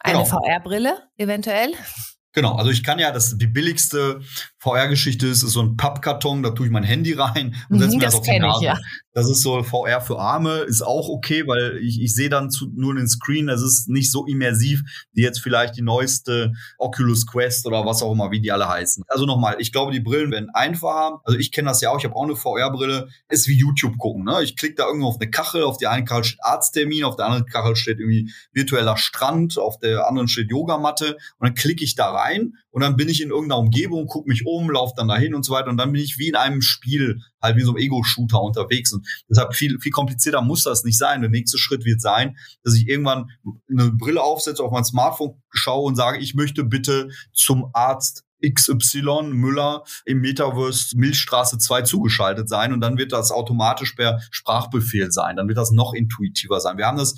eine 0.00 0.18
genau. 0.18 0.24
VR-Brille 0.24 1.08
eventuell. 1.16 1.72
Genau, 2.32 2.54
also 2.54 2.70
ich 2.70 2.82
kann 2.82 2.98
ja, 2.98 3.10
das 3.10 3.36
die 3.36 3.46
billigste 3.46 4.22
VR-Geschichte 4.62 5.26
ist, 5.26 5.42
ist 5.42 5.52
so 5.52 5.60
ein 5.60 5.76
Pappkarton, 5.76 6.44
da 6.44 6.50
tue 6.50 6.66
ich 6.66 6.72
mein 6.72 6.84
Handy 6.84 7.14
rein 7.14 7.56
und 7.68 7.80
setze 7.80 7.94
mhm, 7.94 7.98
mir 7.98 8.04
das, 8.04 8.14
das 8.14 8.20
auf 8.20 8.26
die 8.26 8.38
Nase. 8.38 8.58
Ich, 8.60 8.66
ja. 8.66 8.78
Das 9.14 9.28
ist 9.28 9.42
so 9.42 9.62
VR 9.62 10.00
für 10.00 10.18
Arme, 10.18 10.58
ist 10.60 10.82
auch 10.82 11.08
okay, 11.08 11.46
weil 11.46 11.78
ich, 11.82 12.00
ich 12.00 12.14
sehe 12.14 12.30
dann 12.30 12.48
zu, 12.48 12.70
nur 12.74 12.94
den 12.94 13.08
Screen, 13.08 13.48
das 13.48 13.60
ist 13.60 13.88
nicht 13.88 14.10
so 14.10 14.24
immersiv 14.24 14.82
wie 15.12 15.22
jetzt 15.22 15.40
vielleicht 15.40 15.76
die 15.76 15.82
neueste 15.82 16.52
Oculus 16.78 17.26
Quest 17.26 17.66
oder 17.66 17.84
was 17.84 18.02
auch 18.02 18.12
immer, 18.12 18.30
wie 18.30 18.40
die 18.40 18.52
alle 18.52 18.68
heißen. 18.68 19.04
Also 19.08 19.26
nochmal, 19.26 19.56
ich 19.58 19.72
glaube, 19.72 19.92
die 19.92 20.00
Brillen 20.00 20.30
werden 20.30 20.48
einfacher. 20.54 21.20
Also 21.24 21.38
ich 21.38 21.50
kenne 21.50 21.68
das 21.68 21.80
ja 21.80 21.90
auch, 21.90 21.98
ich 21.98 22.04
habe 22.04 22.14
auch 22.14 22.24
eine 22.24 22.36
VR-Brille, 22.36 23.08
ist 23.28 23.48
wie 23.48 23.58
YouTube 23.58 23.98
gucken. 23.98 24.24
Ne? 24.24 24.42
Ich 24.44 24.56
klicke 24.56 24.76
da 24.76 24.86
irgendwo 24.86 25.08
auf 25.08 25.20
eine 25.20 25.28
Kachel, 25.28 25.64
auf 25.64 25.76
der 25.76 25.90
einen 25.90 26.06
Kachel 26.06 26.24
steht 26.24 26.44
Arzttermin, 26.44 27.04
auf 27.04 27.16
der 27.16 27.26
anderen 27.26 27.46
Kachel 27.46 27.74
steht 27.74 27.98
irgendwie 27.98 28.32
virtueller 28.52 28.96
Strand, 28.96 29.58
auf 29.58 29.78
der 29.78 30.06
anderen 30.06 30.28
steht 30.28 30.50
Yogamatte 30.50 31.18
und 31.38 31.48
dann 31.48 31.54
klicke 31.54 31.84
ich 31.84 31.96
da 31.96 32.12
rein 32.12 32.54
und 32.70 32.80
dann 32.80 32.96
bin 32.96 33.08
ich 33.10 33.20
in 33.20 33.28
irgendeiner 33.28 33.58
Umgebung, 33.58 34.06
gucke 34.06 34.28
mich 34.28 34.46
um, 34.46 34.51
laufe 34.60 34.94
dann 34.96 35.08
dahin 35.08 35.34
und 35.34 35.44
so 35.44 35.52
weiter 35.52 35.68
und 35.68 35.76
dann 35.76 35.92
bin 35.92 36.02
ich 36.02 36.18
wie 36.18 36.28
in 36.28 36.36
einem 36.36 36.62
Spiel, 36.62 37.20
halt 37.40 37.56
wie 37.56 37.62
so 37.62 37.72
ein 37.72 37.78
Ego-Shooter 37.78 38.40
unterwegs 38.40 38.92
und 38.92 39.06
deshalb 39.28 39.54
viel, 39.54 39.78
viel 39.80 39.92
komplizierter 39.92 40.42
muss 40.42 40.64
das 40.64 40.84
nicht 40.84 40.98
sein. 40.98 41.20
Der 41.20 41.30
nächste 41.30 41.58
Schritt 41.58 41.84
wird 41.84 42.00
sein, 42.00 42.36
dass 42.62 42.74
ich 42.74 42.88
irgendwann 42.88 43.30
eine 43.70 43.90
Brille 43.90 44.22
aufsetze, 44.22 44.62
auf 44.62 44.72
mein 44.72 44.84
Smartphone 44.84 45.42
schaue 45.50 45.86
und 45.86 45.96
sage, 45.96 46.18
ich 46.18 46.34
möchte 46.34 46.64
bitte 46.64 47.10
zum 47.32 47.70
Arzt 47.72 48.24
XY 48.42 49.30
Müller 49.32 49.84
im 50.04 50.20
Metaverse 50.20 50.96
Milchstraße 50.96 51.58
2 51.58 51.82
zugeschaltet 51.82 52.48
sein 52.48 52.72
und 52.72 52.80
dann 52.80 52.98
wird 52.98 53.12
das 53.12 53.30
automatisch 53.30 53.92
per 53.92 54.20
Sprachbefehl 54.30 55.12
sein. 55.12 55.36
Dann 55.36 55.48
wird 55.48 55.58
das 55.58 55.70
noch 55.70 55.94
intuitiver 55.94 56.60
sein. 56.60 56.76
Wir 56.76 56.86
haben 56.86 56.98
das 56.98 57.14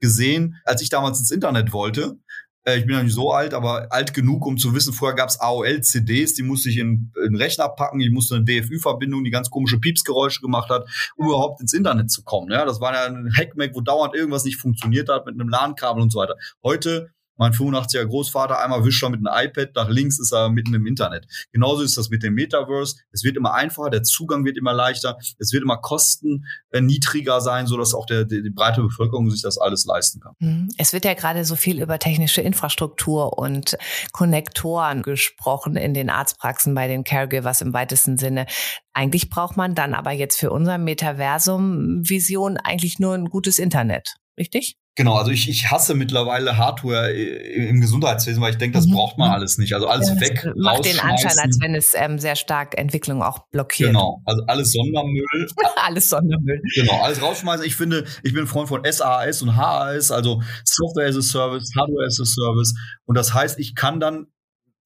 gesehen, 0.00 0.56
als 0.64 0.82
ich 0.82 0.90
damals 0.90 1.18
ins 1.18 1.30
Internet 1.30 1.72
wollte. 1.72 2.18
Äh, 2.66 2.78
ich 2.78 2.86
bin 2.86 2.96
ja 2.96 3.02
nicht 3.02 3.14
so 3.14 3.32
alt, 3.32 3.54
aber 3.54 3.86
alt 3.90 4.12
genug, 4.12 4.44
um 4.44 4.58
zu 4.58 4.74
wissen, 4.74 4.92
vorher 4.92 5.16
gab 5.16 5.28
es 5.28 5.40
AOL-CDs, 5.40 6.34
die 6.34 6.42
musste 6.42 6.68
ich 6.68 6.78
in, 6.78 7.12
in 7.24 7.32
den 7.32 7.36
Rechner 7.36 7.68
packen, 7.68 8.00
ich 8.00 8.10
musste 8.10 8.34
eine 8.36 8.44
DFÜ-Verbindung, 8.44 9.24
die 9.24 9.30
ganz 9.30 9.50
komische 9.50 9.78
Piepsgeräusche 9.78 10.40
gemacht 10.40 10.68
hat, 10.68 10.86
um 11.16 11.26
überhaupt 11.26 11.60
ins 11.60 11.72
Internet 11.72 12.10
zu 12.10 12.22
kommen. 12.22 12.50
Ja, 12.50 12.64
das 12.64 12.80
war 12.80 12.92
ja 12.92 13.06
ein 13.06 13.30
Hackmack, 13.36 13.70
wo 13.74 13.80
dauernd 13.80 14.14
irgendwas 14.14 14.44
nicht 14.44 14.60
funktioniert 14.60 15.08
hat 15.08 15.26
mit 15.26 15.34
einem 15.40 15.48
LAN-Kabel 15.48 16.02
und 16.02 16.12
so 16.12 16.18
weiter. 16.18 16.36
Heute 16.62 17.10
mein 17.36 17.52
85er 17.52 18.04
Großvater, 18.04 18.62
einmal 18.62 18.84
wischt 18.84 19.02
er 19.02 19.10
mit 19.10 19.26
einem 19.26 19.48
iPad, 19.48 19.70
nach 19.74 19.88
links 19.88 20.18
ist 20.18 20.32
er 20.32 20.48
mitten 20.48 20.74
im 20.74 20.86
Internet. 20.86 21.26
Genauso 21.52 21.82
ist 21.82 21.96
das 21.96 22.10
mit 22.10 22.22
dem 22.22 22.34
Metaverse. 22.34 22.96
Es 23.12 23.24
wird 23.24 23.36
immer 23.36 23.54
einfacher, 23.54 23.90
der 23.90 24.02
Zugang 24.02 24.44
wird 24.44 24.56
immer 24.56 24.72
leichter, 24.72 25.18
es 25.38 25.52
wird 25.52 25.62
immer 25.62 25.78
Kosten 25.78 26.46
niedriger 26.72 27.40
sein, 27.40 27.66
sodass 27.66 27.94
auch 27.94 28.06
der, 28.06 28.24
die, 28.24 28.42
die 28.42 28.50
breite 28.50 28.82
Bevölkerung 28.82 29.30
sich 29.30 29.42
das 29.42 29.58
alles 29.58 29.84
leisten 29.84 30.20
kann. 30.20 30.32
Mhm. 30.38 30.68
Es 30.78 30.92
wird 30.92 31.04
ja 31.04 31.14
gerade 31.14 31.44
so 31.44 31.56
viel 31.56 31.82
über 31.82 31.98
technische 31.98 32.40
Infrastruktur 32.40 33.38
und 33.38 33.76
Konnektoren 34.12 35.02
gesprochen 35.02 35.76
in 35.76 35.94
den 35.94 36.10
Arztpraxen 36.10 36.74
bei 36.74 36.88
den 36.88 37.04
Caregivers 37.04 37.60
im 37.60 37.72
weitesten 37.72 38.18
Sinne. 38.18 38.46
Eigentlich 38.92 39.30
braucht 39.30 39.56
man 39.56 39.74
dann 39.74 39.94
aber 39.94 40.12
jetzt 40.12 40.38
für 40.38 40.50
unser 40.50 40.78
Metaversum-Vision 40.78 42.56
eigentlich 42.56 42.98
nur 42.98 43.14
ein 43.14 43.26
gutes 43.26 43.58
Internet, 43.58 44.16
richtig? 44.38 44.76
Genau, 44.96 45.14
also 45.14 45.30
ich, 45.30 45.46
ich 45.50 45.70
hasse 45.70 45.94
mittlerweile 45.94 46.56
Hardware 46.56 47.12
im 47.12 47.82
Gesundheitswesen, 47.82 48.40
weil 48.42 48.52
ich 48.52 48.56
denke, 48.56 48.78
das 48.78 48.86
mhm. 48.86 48.92
braucht 48.92 49.18
man 49.18 49.30
alles 49.30 49.58
nicht. 49.58 49.74
Also 49.74 49.88
alles 49.88 50.08
ja, 50.08 50.20
weg. 50.20 50.50
Macht 50.56 50.86
den 50.86 50.98
Anschein, 50.98 51.38
als 51.38 51.58
wenn 51.60 51.74
es 51.74 51.92
ähm, 51.94 52.18
sehr 52.18 52.34
stark 52.34 52.78
Entwicklung 52.78 53.22
auch 53.22 53.40
blockiert. 53.50 53.90
Genau, 53.90 54.22
also 54.24 54.42
alles 54.46 54.72
Sondermüll. 54.72 55.48
alles 55.76 56.08
Sondermüll. 56.08 56.62
Genau, 56.74 57.02
alles 57.02 57.20
rausschmeißen. 57.20 57.66
Ich 57.66 57.76
finde, 57.76 58.06
ich 58.22 58.32
bin 58.32 58.46
Freund 58.46 58.68
von 58.70 58.80
SAS 58.90 59.42
und 59.42 59.54
HAS, 59.54 60.10
also 60.10 60.40
Software 60.64 61.08
as 61.08 61.16
a 61.16 61.22
Service, 61.22 61.70
Hardware 61.76 62.06
as 62.06 62.18
a 62.18 62.24
Service. 62.24 62.74
Und 63.04 63.18
das 63.18 63.34
heißt, 63.34 63.58
ich 63.58 63.74
kann 63.74 64.00
dann 64.00 64.28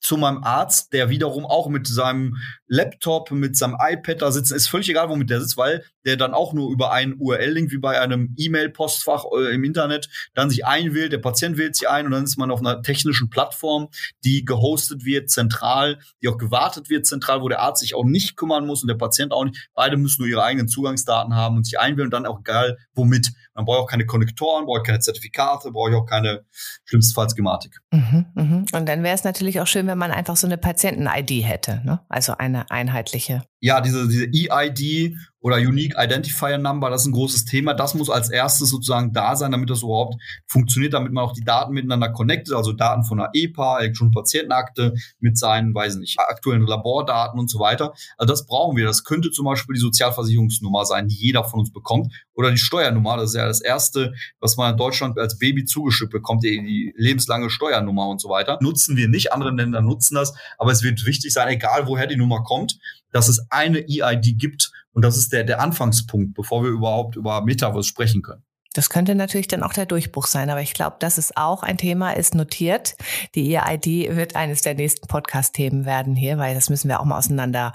zu 0.01 0.17
meinem 0.17 0.43
Arzt, 0.43 0.93
der 0.93 1.11
wiederum 1.11 1.45
auch 1.45 1.69
mit 1.69 1.87
seinem 1.87 2.37
Laptop, 2.67 3.31
mit 3.31 3.57
seinem 3.57 3.77
iPad 3.79 4.23
da 4.23 4.33
sitzt. 4.33 4.53
Ist 4.53 4.69
völlig 4.69 4.89
egal, 4.89 5.09
womit 5.09 5.29
der 5.29 5.41
sitzt, 5.41 5.57
weil 5.57 5.85
der 6.05 6.17
dann 6.17 6.35
auch 6.35 6.53
nur 6.53 6.71
über 6.71 6.93
einen 6.93 7.17
URL-Link 7.19 7.71
wie 7.71 7.79
bei 7.79 8.01
einem 8.01 8.35
E-Mail-Postfach 8.37 9.25
äh, 9.37 9.55
im 9.55 9.65
Internet 9.65 10.09
dann 10.35 10.49
sich 10.49 10.65
einwählt. 10.65 11.13
Der 11.13 11.19
Patient 11.19 11.59
wählt 11.59 11.77
sich 11.77 11.89
ein 11.89 12.07
und 12.07 12.13
dann 12.13 12.25
ist 12.25 12.39
man 12.39 12.51
auf 12.51 12.61
einer 12.61 12.83
technischen 12.83 13.29
Plattform, 13.29 13.89
die 14.25 14.45
gehostet 14.45 15.05
wird, 15.05 15.31
zentral, 15.31 15.99
die 16.23 16.29
auch 16.29 16.39
gewartet 16.39 16.89
wird, 16.89 17.07
zentral, 17.07 17.43
wo 17.43 17.49
der 17.49 17.61
Arzt 17.61 17.81
sich 17.81 17.95
auch 17.95 18.05
nicht 18.05 18.37
kümmern 18.37 18.67
muss 18.67 18.83
und 18.83 18.89
der 18.89 18.95
Patient 18.95 19.33
auch 19.33 19.45
nicht. 19.45 19.69
Beide 19.75 19.97
müssen 19.97 20.23
nur 20.23 20.31
ihre 20.31 20.43
eigenen 20.43 20.69
Zugangsdaten 20.69 21.35
haben 21.35 21.57
und 21.57 21.65
sich 21.65 21.79
einwählen 21.79 22.07
und 22.07 22.15
dann 22.15 22.27
auch 22.27 22.41
egal, 22.41 22.79
womit. 22.95 23.33
Man 23.55 23.65
braucht 23.65 23.81
auch 23.81 23.87
keine 23.87 24.07
Konnektoren, 24.07 24.67
braucht 24.67 24.87
keine 24.87 25.01
Zertifikate, 25.01 25.73
braucht 25.73 25.93
auch 25.95 26.07
keine 26.07 26.45
schlimmstenfalls 26.85 27.35
Gematik. 27.35 27.79
Mhm, 27.91 28.27
mh. 28.35 28.65
Und 28.73 28.89
dann 28.89 29.03
wäre 29.03 29.15
es 29.15 29.25
natürlich 29.25 29.61
auch 29.61 29.67
schön, 29.67 29.87
wenn 29.87 29.99
man 29.99 30.13
einfach 30.13 30.37
so 30.37 30.47
eine 30.47 30.59
Patienten-ID 30.59 31.45
hätte, 31.45 31.83
ne? 31.85 32.01
also 32.09 32.37
eine 32.37 32.71
einheitliche. 32.71 33.43
Ja, 33.61 33.81
diese, 33.81 34.09
diese 34.09 34.27
EID 34.27 35.17
oder 35.41 35.57
Unique 35.57 35.95
Identifier 35.99 36.59
Number, 36.59 36.91
das 36.91 37.03
ist 37.03 37.09
ein 37.09 37.13
großes 37.13 37.47
Thema. 37.47 37.73
Das 37.75 37.95
muss 37.95 38.11
als 38.11 38.31
erstes 38.31 38.71
sozusagen 38.71 39.13
da 39.13 39.37
sein, 39.37 39.53
damit 39.53 39.71
das 39.71 39.83
überhaupt 39.83 40.21
funktioniert, 40.47 40.93
damit 40.93 41.13
man 41.13 41.25
auch 41.25 41.33
die 41.33 41.45
Daten 41.45 41.73
miteinander 41.73 42.11
connectet, 42.11 42.55
also 42.55 42.73
Daten 42.73 43.05
von 43.05 43.21
einer 43.21 43.31
EPA, 43.33 43.81
elektronischen 43.81 44.15
Patientenakte 44.15 44.95
mit 45.19 45.39
seinen, 45.39 45.75
weiß 45.75 45.97
nicht, 45.97 46.19
aktuellen 46.19 46.67
Labordaten 46.67 47.41
und 47.41 47.51
so 47.51 47.59
weiter. 47.59 47.95
Also 48.19 48.33
das 48.33 48.47
brauchen 48.47 48.77
wir. 48.77 48.85
Das 48.85 49.05
könnte 49.05 49.31
zum 49.31 49.47
Beispiel 49.47 49.75
die 49.75 49.81
Sozialversicherungsnummer 49.81 50.85
sein, 50.85 51.09
die 51.09 51.17
jeder 51.17 51.45
von 51.45 51.61
uns 51.61 51.73
bekommt, 51.73 52.13
oder 52.35 52.51
die 52.51 52.59
Steuernummer. 52.59 53.17
Das 53.17 53.31
ist 53.31 53.37
ja 53.37 53.47
das 53.47 53.61
erste, 53.61 54.15
was 54.41 54.57
man 54.57 54.73
in 54.73 54.77
Deutschland 54.77 55.19
als 55.19 55.39
Baby 55.39 55.65
zugeschickt 55.65 56.11
bekommt, 56.11 56.45
die, 56.45 56.61
die 56.63 56.95
lebenslange 56.97 57.51
Steuernummer 57.51 58.09
und 58.09 58.21
so 58.21 58.29
weiter. 58.29 58.59
Nutzen 58.61 58.97
wir 58.97 59.09
nicht, 59.09 59.33
andere 59.33 59.51
Länder 59.51 59.81
nutzen 59.81 60.15
das, 60.15 60.35
aber 60.59 60.73
es 60.73 60.83
wird 60.83 61.07
wichtig 61.07 61.33
sein, 61.33 61.49
egal 61.49 61.87
woher 61.87 62.07
die 62.07 62.17
Nummer 62.17 62.43
kommt, 62.43 62.79
dass 63.13 63.29
es 63.29 63.45
eine 63.51 63.85
EID 63.89 64.39
gibt 64.39 64.71
und 64.93 65.05
das 65.05 65.17
ist 65.17 65.33
der, 65.33 65.45
der 65.45 65.61
Anfangspunkt, 65.61 66.35
bevor 66.35 66.63
wir 66.63 66.71
überhaupt 66.71 67.17
über 67.17 67.43
Metaverse 67.43 67.89
sprechen 67.89 68.23
können. 68.23 68.45
Das 68.73 68.89
könnte 68.89 69.17
natürlich 69.17 69.49
dann 69.49 69.65
auch 69.65 69.73
der 69.73 69.87
Durchbruch 69.87 70.29
sein, 70.29 70.49
aber 70.49 70.61
ich 70.61 70.75
glaube, 70.75 70.95
das 71.01 71.19
ist 71.19 71.37
auch 71.37 71.65
ein 71.65 71.77
Thema, 71.77 72.13
ist 72.13 72.37
notiert. 72.37 72.95
Die 73.35 73.53
EID 73.53 74.15
wird 74.15 74.37
eines 74.37 74.63
der 74.63 74.75
nächsten 74.75 75.09
Podcast-Themen 75.09 75.85
werden 75.85 76.15
hier, 76.15 76.39
weil 76.39 76.55
das 76.55 76.71
müssen 76.71 76.89
wir 76.89 77.01
auch 77.01 77.05
mal 77.05 77.19
auseinander 77.19 77.73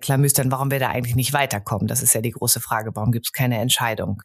klamüstern, 0.00 0.50
warum 0.50 0.72
wir 0.72 0.80
da 0.80 0.88
eigentlich 0.88 1.14
nicht 1.14 1.32
weiterkommen. 1.32 1.86
Das 1.86 2.02
ist 2.02 2.12
ja 2.14 2.20
die 2.20 2.32
große 2.32 2.58
Frage, 2.58 2.90
warum 2.94 3.12
gibt 3.12 3.26
es 3.26 3.32
keine 3.32 3.58
Entscheidung. 3.58 4.20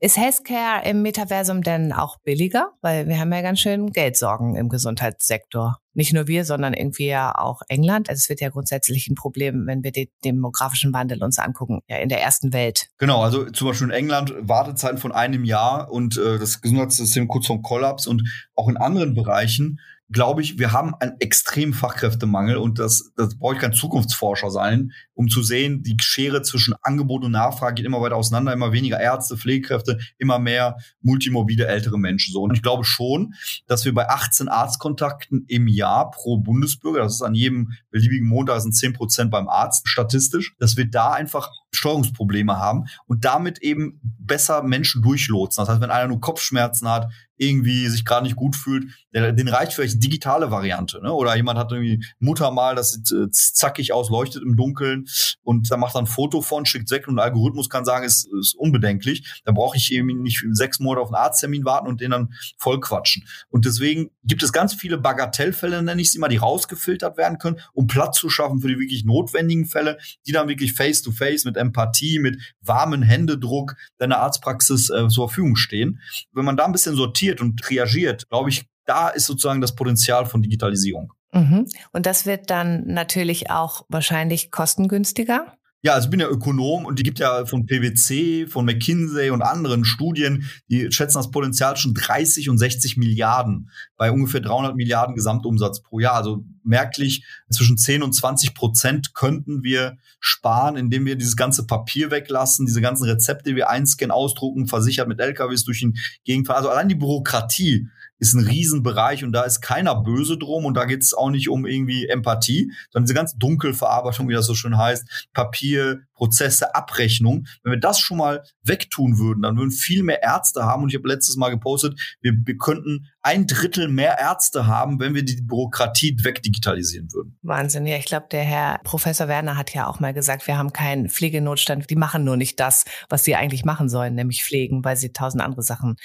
Ist 0.00 0.16
Healthcare 0.16 0.88
im 0.88 1.02
Metaversum 1.02 1.62
denn 1.62 1.92
auch 1.92 2.16
billiger? 2.24 2.72
Weil 2.82 3.06
wir 3.06 3.20
haben 3.20 3.32
ja 3.32 3.40
ganz 3.40 3.60
schön 3.60 3.92
Geldsorgen 3.92 4.56
im 4.56 4.68
Gesundheitssektor 4.68 5.78
nicht 5.94 6.12
nur 6.12 6.26
wir, 6.26 6.44
sondern 6.44 6.74
irgendwie 6.74 7.06
ja 7.06 7.34
auch 7.36 7.62
England. 7.68 8.08
Also 8.08 8.18
es 8.18 8.28
wird 8.28 8.40
ja 8.40 8.50
grundsätzlich 8.50 9.08
ein 9.08 9.14
Problem, 9.14 9.66
wenn 9.66 9.82
wir 9.82 9.92
den 9.92 10.08
demografischen 10.24 10.92
Wandel 10.92 11.22
uns 11.22 11.38
angucken, 11.38 11.80
ja 11.88 11.98
in 11.98 12.08
der 12.08 12.20
ersten 12.20 12.52
Welt. 12.52 12.88
Genau, 12.98 13.22
also 13.22 13.50
zum 13.50 13.68
Beispiel 13.68 13.88
in 13.88 13.94
England 13.94 14.34
Wartezeiten 14.40 14.98
von 14.98 15.12
einem 15.12 15.44
Jahr 15.44 15.90
und 15.90 16.16
äh, 16.16 16.38
das 16.38 16.60
Gesundheitssystem 16.60 17.28
kurz 17.28 17.46
vorm 17.46 17.62
Kollaps 17.62 18.06
und 18.06 18.22
auch 18.54 18.68
in 18.68 18.76
anderen 18.76 19.14
Bereichen 19.14 19.80
glaube 20.14 20.40
ich, 20.40 20.58
wir 20.58 20.72
haben 20.72 20.94
einen 20.94 21.16
extremen 21.18 21.74
Fachkräftemangel 21.74 22.56
und 22.56 22.78
das, 22.78 23.12
das 23.16 23.36
brauche 23.36 23.54
ich 23.54 23.60
kein 23.60 23.74
Zukunftsforscher 23.74 24.50
sein, 24.50 24.92
um 25.12 25.28
zu 25.28 25.42
sehen, 25.42 25.82
die 25.82 25.96
Schere 26.00 26.42
zwischen 26.42 26.74
Angebot 26.82 27.24
und 27.24 27.32
Nachfrage 27.32 27.74
geht 27.74 27.84
immer 27.84 28.00
weiter 28.00 28.16
auseinander, 28.16 28.52
immer 28.52 28.72
weniger 28.72 28.98
Ärzte, 28.98 29.36
Pflegekräfte, 29.36 29.98
immer 30.16 30.38
mehr 30.38 30.76
multimorbide 31.02 31.66
ältere 31.66 31.98
Menschen. 31.98 32.32
So. 32.32 32.42
Und 32.42 32.54
ich 32.54 32.62
glaube 32.62 32.84
schon, 32.84 33.34
dass 33.66 33.84
wir 33.84 33.92
bei 33.92 34.08
18 34.08 34.48
Arztkontakten 34.48 35.44
im 35.48 35.68
Jahr 35.68 36.10
pro 36.10 36.38
Bundesbürger, 36.38 37.00
das 37.00 37.16
ist 37.16 37.22
an 37.22 37.34
jedem 37.34 37.72
beliebigen 37.90 38.26
Montag 38.26 38.60
sind 38.60 38.72
10 38.72 38.94
Prozent 38.94 39.30
beim 39.30 39.48
Arzt 39.48 39.88
statistisch, 39.88 40.54
dass 40.58 40.76
wir 40.76 40.88
da 40.88 41.12
einfach 41.12 41.50
Steuerungsprobleme 41.72 42.56
haben 42.56 42.84
und 43.06 43.24
damit 43.24 43.58
eben 43.58 44.00
besser 44.02 44.62
Menschen 44.62 45.02
durchlotsen. 45.02 45.62
Das 45.62 45.68
heißt, 45.68 45.80
wenn 45.80 45.90
einer 45.90 46.08
nur 46.08 46.20
Kopfschmerzen 46.20 46.88
hat, 46.88 47.10
irgendwie 47.36 47.88
sich 47.88 48.04
gerade 48.04 48.24
nicht 48.24 48.36
gut 48.36 48.56
fühlt, 48.56 48.90
den 49.12 49.48
reicht 49.48 49.72
vielleicht 49.72 50.02
digitale 50.02 50.50
Variante. 50.50 51.00
Ne? 51.02 51.12
Oder 51.12 51.36
jemand 51.36 51.58
hat 51.58 51.72
irgendwie 51.72 52.04
Mutter 52.18 52.50
mal, 52.50 52.74
das 52.74 52.92
sieht 52.92 53.12
äh, 53.12 53.30
zackig 53.30 53.92
aus, 53.92 54.10
leuchtet 54.10 54.42
im 54.42 54.56
Dunkeln 54.56 55.06
und 55.42 55.70
da 55.70 55.76
macht 55.76 55.94
er 55.94 56.00
ein 56.00 56.06
Foto 56.06 56.42
von, 56.42 56.66
schickt 56.66 56.90
weg 56.90 57.08
und 57.08 57.16
ein 57.16 57.24
Algorithmus 57.24 57.68
kann 57.68 57.84
sagen, 57.84 58.04
ist, 58.04 58.28
ist 58.40 58.54
unbedenklich. 58.56 59.42
Da 59.44 59.52
brauche 59.52 59.76
ich 59.76 59.92
eben 59.92 60.22
nicht 60.22 60.44
sechs 60.52 60.80
Monate 60.80 61.02
auf 61.02 61.08
einen 61.08 61.22
Arzttermin 61.22 61.64
warten 61.64 61.88
und 61.88 62.00
den 62.00 62.10
dann 62.10 62.34
voll 62.58 62.80
quatschen. 62.80 63.26
Und 63.48 63.64
deswegen 63.64 64.10
gibt 64.24 64.42
es 64.42 64.52
ganz 64.52 64.74
viele 64.74 64.98
Bagatellfälle, 64.98 65.82
nenne 65.82 66.00
ich 66.00 66.10
sie 66.10 66.18
mal, 66.18 66.28
die 66.28 66.36
rausgefiltert 66.36 67.16
werden 67.16 67.38
können, 67.38 67.60
um 67.72 67.86
Platz 67.86 68.18
zu 68.18 68.30
schaffen 68.30 68.60
für 68.60 68.68
die 68.68 68.78
wirklich 68.78 69.04
notwendigen 69.04 69.66
Fälle, 69.66 69.98
die 70.26 70.32
dann 70.32 70.48
wirklich 70.48 70.72
face-to-face 70.72 71.42
-face 71.42 71.46
mit 71.46 71.56
Empathie, 71.56 72.18
mit 72.18 72.40
warmen 72.60 73.02
Händedruck 73.02 73.76
deiner 73.98 74.18
Arztpraxis 74.18 74.90
äh, 74.90 75.08
zur 75.08 75.28
Verfügung 75.28 75.56
stehen. 75.56 76.00
Wenn 76.32 76.44
man 76.44 76.56
da 76.56 76.64
ein 76.64 76.72
bisschen 76.72 76.96
sortiert 76.96 77.33
und 77.40 77.68
reagiert, 77.70 78.28
glaube 78.28 78.50
ich, 78.50 78.66
da 78.86 79.08
ist 79.08 79.26
sozusagen 79.26 79.60
das 79.60 79.74
Potenzial 79.74 80.26
von 80.26 80.42
Digitalisierung. 80.42 81.12
Mhm. 81.32 81.66
Und 81.92 82.06
das 82.06 82.26
wird 82.26 82.50
dann 82.50 82.86
natürlich 82.86 83.50
auch 83.50 83.84
wahrscheinlich 83.88 84.50
kostengünstiger? 84.50 85.56
Ja, 85.84 85.92
also 85.92 86.06
ich 86.06 86.10
bin 86.10 86.20
ja 86.20 86.28
Ökonom 86.28 86.86
und 86.86 86.98
die 86.98 87.02
gibt 87.02 87.18
ja 87.18 87.44
von 87.44 87.66
PwC, 87.66 88.46
von 88.46 88.64
McKinsey 88.64 89.28
und 89.28 89.42
anderen 89.42 89.84
Studien, 89.84 90.48
die 90.70 90.90
schätzen 90.90 91.18
das 91.18 91.30
Potenzial 91.30 91.76
schon 91.76 91.92
30 91.92 92.48
und 92.48 92.56
60 92.56 92.96
Milliarden 92.96 93.68
bei 93.98 94.10
ungefähr 94.10 94.40
300 94.40 94.76
Milliarden 94.76 95.14
Gesamtumsatz 95.14 95.82
pro 95.82 95.98
Jahr. 95.98 96.14
Also 96.14 96.42
merklich 96.62 97.26
zwischen 97.50 97.76
10 97.76 98.02
und 98.02 98.14
20 98.14 98.54
Prozent 98.54 99.12
könnten 99.12 99.62
wir 99.62 99.98
sparen, 100.20 100.78
indem 100.78 101.04
wir 101.04 101.16
dieses 101.16 101.36
ganze 101.36 101.66
Papier 101.66 102.10
weglassen, 102.10 102.64
diese 102.64 102.80
ganzen 102.80 103.04
Rezepte, 103.04 103.50
die 103.50 103.56
wir 103.56 103.68
einscannen, 103.68 104.10
ausdrucken, 104.10 104.66
versichert 104.66 105.06
mit 105.06 105.20
LKWs 105.20 105.64
durch 105.64 105.80
den 105.80 105.98
Gegend. 106.24 106.48
Also 106.48 106.70
allein 106.70 106.88
die 106.88 106.94
Bürokratie 106.94 107.88
ist 108.18 108.34
ein 108.34 108.46
Riesenbereich 108.46 109.24
und 109.24 109.32
da 109.32 109.42
ist 109.42 109.60
keiner 109.60 109.94
böse 109.94 110.38
drum 110.38 110.64
und 110.64 110.74
da 110.74 110.84
geht 110.84 111.02
es 111.02 111.14
auch 111.14 111.30
nicht 111.30 111.48
um 111.48 111.66
irgendwie 111.66 112.06
Empathie, 112.06 112.72
sondern 112.90 113.06
diese 113.06 113.14
ganze 113.14 113.38
Dunkelverarbeitung, 113.38 114.28
wie 114.28 114.34
das 114.34 114.46
so 114.46 114.54
schön 114.54 114.78
heißt, 114.78 115.28
Papier, 115.32 116.00
Prozesse, 116.14 116.74
Abrechnung. 116.74 117.46
Wenn 117.62 117.72
wir 117.72 117.80
das 117.80 117.98
schon 117.98 118.18
mal 118.18 118.42
wegtun 118.62 119.18
würden, 119.18 119.42
dann 119.42 119.56
würden 119.56 119.70
viel 119.70 120.02
mehr 120.02 120.22
Ärzte 120.22 120.64
haben 120.64 120.82
und 120.82 120.88
ich 120.88 120.96
habe 120.96 121.08
letztes 121.08 121.36
Mal 121.36 121.50
gepostet, 121.50 121.98
wir, 122.20 122.32
wir 122.44 122.56
könnten 122.56 123.06
ein 123.22 123.46
Drittel 123.46 123.88
mehr 123.88 124.18
Ärzte 124.18 124.66
haben, 124.66 125.00
wenn 125.00 125.14
wir 125.14 125.24
die 125.24 125.40
Bürokratie 125.42 126.16
wegdigitalisieren 126.22 127.12
würden. 127.12 127.38
Wahnsinn, 127.42 127.86
ja, 127.86 127.96
ich 127.96 128.04
glaube, 128.04 128.26
der 128.30 128.42
Herr 128.42 128.80
Professor 128.84 129.28
Werner 129.28 129.56
hat 129.56 129.72
ja 129.74 129.86
auch 129.86 129.98
mal 129.98 130.12
gesagt, 130.12 130.46
wir 130.46 130.58
haben 130.58 130.72
keinen 130.72 131.08
Pflegenotstand, 131.08 131.88
die 131.88 131.96
machen 131.96 132.24
nur 132.24 132.36
nicht 132.36 132.60
das, 132.60 132.84
was 133.08 133.24
sie 133.24 133.34
eigentlich 133.34 133.64
machen 133.64 133.88
sollen, 133.88 134.14
nämlich 134.14 134.44
pflegen, 134.44 134.84
weil 134.84 134.96
sie 134.96 135.12
tausend 135.12 135.42
andere 135.42 135.62
Sachen 135.62 135.96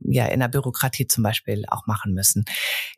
ja 0.00 0.26
in 0.26 0.40
der 0.40 0.48
Bürokratie 0.48 1.06
zum 1.06 1.22
Beispiel 1.22 1.64
auch 1.68 1.86
machen 1.86 2.12
müssen. 2.12 2.44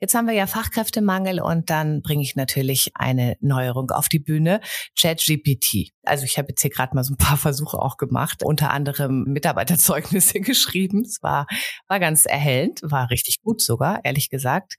Jetzt 0.01 0.15
haben 0.15 0.27
wir 0.27 0.35
ja 0.35 0.47
Fachkräftemangel 0.47 1.41
und 1.41 1.71
dann 1.71 2.03
bringe 2.03 2.23
ich 2.23 2.37
natürlich 2.37 2.91
eine 2.95 3.37
Neuerung 3.41 3.91
auf 3.91 4.09
die 4.09 4.19
Bühne, 4.19 4.61
ChatGPT. 4.99 5.93
Also 6.03 6.25
ich 6.25 6.39
habe 6.39 6.49
jetzt 6.49 6.63
hier 6.67 6.75
gerade 6.75 6.95
mal 6.95 7.05
so 7.05 7.15
ein 7.15 7.19
paar 7.19 7.37
Versuche 7.37 7.79
auch 7.79 7.97
gemacht, 7.97 8.43
unter 8.43 8.71
anderem 8.71 9.25
Mitarbeiterzeugnisse 9.25 10.41
geschrieben. 10.41 11.03
Es 11.03 11.23
war, 11.23 11.47
war 11.89 12.01
ganz 12.01 12.27
erhellend, 12.27 12.81
war 12.83 13.11
richtig 13.11 13.41
gut 13.43 13.63
sogar, 13.63 14.05
ehrlich 14.05 14.31
gesagt. 14.31 14.75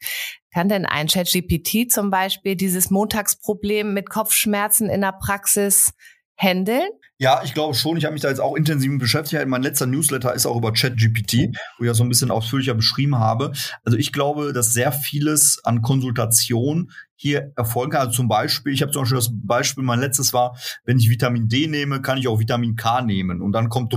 Kann 0.54 0.70
denn 0.70 0.86
ein 0.86 1.08
ChatGPT 1.08 1.92
zum 1.92 2.10
Beispiel 2.10 2.56
dieses 2.56 2.90
Montagsproblem 2.90 3.94
mit 3.94 4.10
Kopfschmerzen 4.10 4.90
in 4.90 5.02
der 5.02 5.14
Praxis 5.14 5.92
handeln? 6.38 6.90
Ja, 7.20 7.42
ich 7.44 7.56
glaube 7.56 7.74
schon. 7.74 7.98
Ich 7.98 8.06
habe 8.06 8.14
mich 8.14 8.22
da 8.22 8.30
jetzt 8.30 8.40
auch 8.40 8.56
intensiv 8.56 8.96
beschäftigt. 9.00 9.48
Mein 9.48 9.64
letzter 9.64 9.88
Newsletter 9.88 10.36
ist 10.36 10.46
auch 10.46 10.56
über 10.56 10.72
ChatGPT, 10.72 11.50
wo 11.78 11.84
ich 11.84 11.88
ja 11.88 11.96
so 11.96 12.04
ein 12.04 12.10
bisschen 12.10 12.30
ausführlicher 12.30 12.76
beschrieben 12.76 13.18
habe. 13.18 13.54
Also 13.84 13.98
ich 13.98 14.14
glaube, 14.14 14.54
dass 14.54 14.72
sehr 14.72 14.92
vieles 14.92 15.60
an 15.64 15.82
Konsultation 15.82 16.92
hier 17.18 17.52
erfolgen 17.56 17.92
kann. 17.92 18.02
Also 18.02 18.14
zum 18.14 18.28
Beispiel, 18.28 18.72
ich 18.72 18.82
habe 18.82 18.92
zum 18.92 19.02
Beispiel 19.02 19.18
das 19.18 19.32
Beispiel, 19.34 19.84
mein 19.84 20.00
letztes 20.00 20.34
war, 20.34 20.58
wenn 20.86 21.00
ich 21.00 21.10
Vitamin 21.10 21.48
D 21.50 21.68
nehme, 21.68 22.02
kann 22.02 22.18
ich 22.18 22.28
auch 22.28 22.40
Vitamin 22.40 22.76
K 22.76 23.02
nehmen. 23.02 23.42
Und 23.42 23.52
dann 23.52 23.70
kommt 23.70 23.94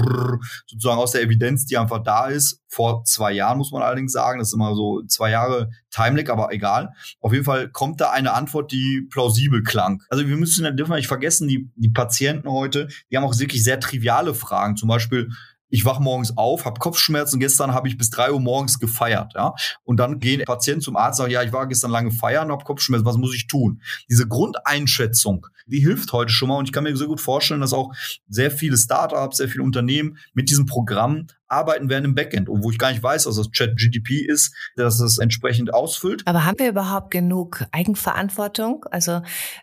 sozusagen 0.67 0.99
aus 0.99 1.13
der 1.13 1.23
Evidenz, 1.23 1.67
die 1.67 1.77
einfach 1.77 2.03
da 2.03 2.27
ist, 2.27 2.61
vor 2.67 3.05
zwei 3.05 3.33
Jahren 3.33 3.59
muss 3.59 3.73
man 3.73 3.83
allerdings 3.83 4.13
sagen, 4.13 4.39
das 4.39 4.49
ist 4.49 4.55
immer 4.55 4.75
so 4.75 5.03
zwei 5.07 5.31
Jahre 5.31 5.71
Timelag, 5.91 6.31
aber 6.31 6.53
egal. 6.53 6.91
Auf 7.21 7.33
jeden 7.33 7.45
Fall 7.45 7.69
kommt 7.69 8.01
da 8.01 8.11
eine 8.11 8.33
Antwort, 8.33 8.71
die 8.71 9.07
plausibel 9.11 9.63
klang. 9.65 10.03
Also 10.09 10.27
wir 10.27 10.37
müssen, 10.37 10.65
dürfen 10.77 10.91
wir 10.91 10.97
nicht 10.97 11.09
vergessen, 11.09 11.49
die, 11.49 11.69
die 11.75 11.91
Patienten 11.91 12.49
heute, 12.49 12.89
die 13.11 13.17
haben 13.17 13.25
auch 13.25 13.37
wirklich 13.39 13.65
sehr 13.65 13.81
triviale 13.81 14.35
Fragen. 14.35 14.77
Zum 14.77 14.89
Beispiel, 14.89 15.31
ich 15.71 15.85
wach 15.85 16.01
morgens 16.01 16.37
auf, 16.37 16.65
habe 16.65 16.79
Kopfschmerzen, 16.79 17.41
gestern 17.41 17.73
habe 17.73 17.89
ich 17.89 17.97
bis 17.97 18.11
drei 18.11 18.33
Uhr 18.33 18.41
morgens 18.41 18.79
gefeiert, 18.79 19.33
ja. 19.35 19.55
Und 19.85 19.99
dann 19.99 20.19
gehen 20.19 20.43
Patienten 20.45 20.83
zum 20.83 20.97
Arzt 20.97 21.21
und 21.21 21.25
sagen, 21.25 21.33
ja, 21.33 21.43
ich 21.43 21.53
war 21.53 21.67
gestern 21.67 21.91
lange 21.91 22.11
feiern, 22.11 22.51
habe 22.51 22.65
Kopfschmerzen, 22.65 23.07
was 23.07 23.17
muss 23.17 23.35
ich 23.35 23.47
tun? 23.47 23.81
Diese 24.11 24.27
Grundeinschätzung, 24.27 25.47
die 25.67 25.81
hilft 25.81 26.13
heute 26.13 26.33
schon 26.33 26.49
mal 26.49 26.57
und 26.57 26.67
ich 26.67 26.73
kann 26.73 26.85
mir 26.85 26.97
sehr 26.97 27.07
gut 27.07 27.21
vorstellen, 27.21 27.61
dass 27.61 27.73
auch 27.73 27.93
sehr 28.29 28.51
viele 28.51 28.77
Startups, 28.77 29.39
sehr 29.39 29.49
viele 29.49 29.65
Unternehmen 29.65 30.19
mit 30.35 30.51
diesem 30.51 30.67
Programm 30.67 31.27
arbeiten 31.51 31.89
werden 31.91 32.05
im 32.05 32.15
Backend, 32.15 32.49
und 32.49 32.63
wo 32.63 32.71
ich 32.71 32.79
gar 32.79 32.91
nicht 32.91 33.03
weiß, 33.03 33.25
dass 33.25 33.37
das 33.37 33.51
Chat 33.51 33.77
GDP 33.77 34.25
ist, 34.27 34.55
dass 34.77 34.99
das 34.99 35.19
entsprechend 35.19 35.75
ausfüllt. 35.75 36.23
Aber 36.27 36.45
haben 36.45 36.59
wir 36.59 36.69
überhaupt 36.69 37.11
genug 37.11 37.65
Eigenverantwortung? 37.73 38.85
Also 38.91 39.23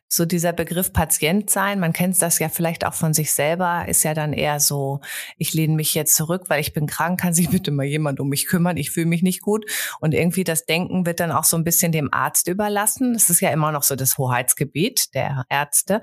so 0.10 0.26
dieser 0.26 0.54
Begriff 0.54 0.94
Patient 0.94 1.50
sein, 1.50 1.80
man 1.80 1.94
kennt 1.94 2.22
das 2.22 2.40
ja 2.40 2.50
vielleicht 2.50 2.86
auch 2.86 2.94
von 2.94 3.14
sich 3.14 3.32
selber, 3.32 3.86
ist 3.88 4.04
ja 4.04 4.14
dann 4.14 4.34
eher 4.34 4.60
so, 4.60 5.02
ich 5.38 5.54
lehne 5.54 5.76
mich 5.76 5.94
jetzt 5.94 6.16
zurück, 6.16 6.46
weil 6.48 6.62
ich 6.62 6.74
bin 6.74 6.88
krank, 6.88 7.20
kann 7.20 7.34
sich 7.34 7.50
bitte 7.50 7.72
mal 7.72 7.86
jemand 7.86 8.20
um 8.20 8.30
mich 8.30 8.48
kümmern, 8.48 8.78
ich 8.78 8.92
fühle 8.92 9.08
mich 9.08 9.24
nicht 9.24 9.42
gut. 9.42 9.66
Und 10.00 10.14
irgendwie 10.14 10.44
das 10.44 10.66
Denken 10.66 11.06
wird 11.06 11.20
dann 11.20 11.32
auch 11.32 11.44
so 11.44 11.58
ein 11.58 11.64
bisschen 11.64 11.92
dem 11.92 12.14
Arzt 12.14 12.48
überlassen. 12.48 13.14
Das 13.14 13.30
ist 13.30 13.42
ja 13.42 13.50
immer 13.50 13.72
noch 13.72 13.84
so 13.84 13.96
das 13.96 14.18
Hoheitsgebiet 14.18 15.14
der 15.14 15.46
Ärzte. 15.50 16.02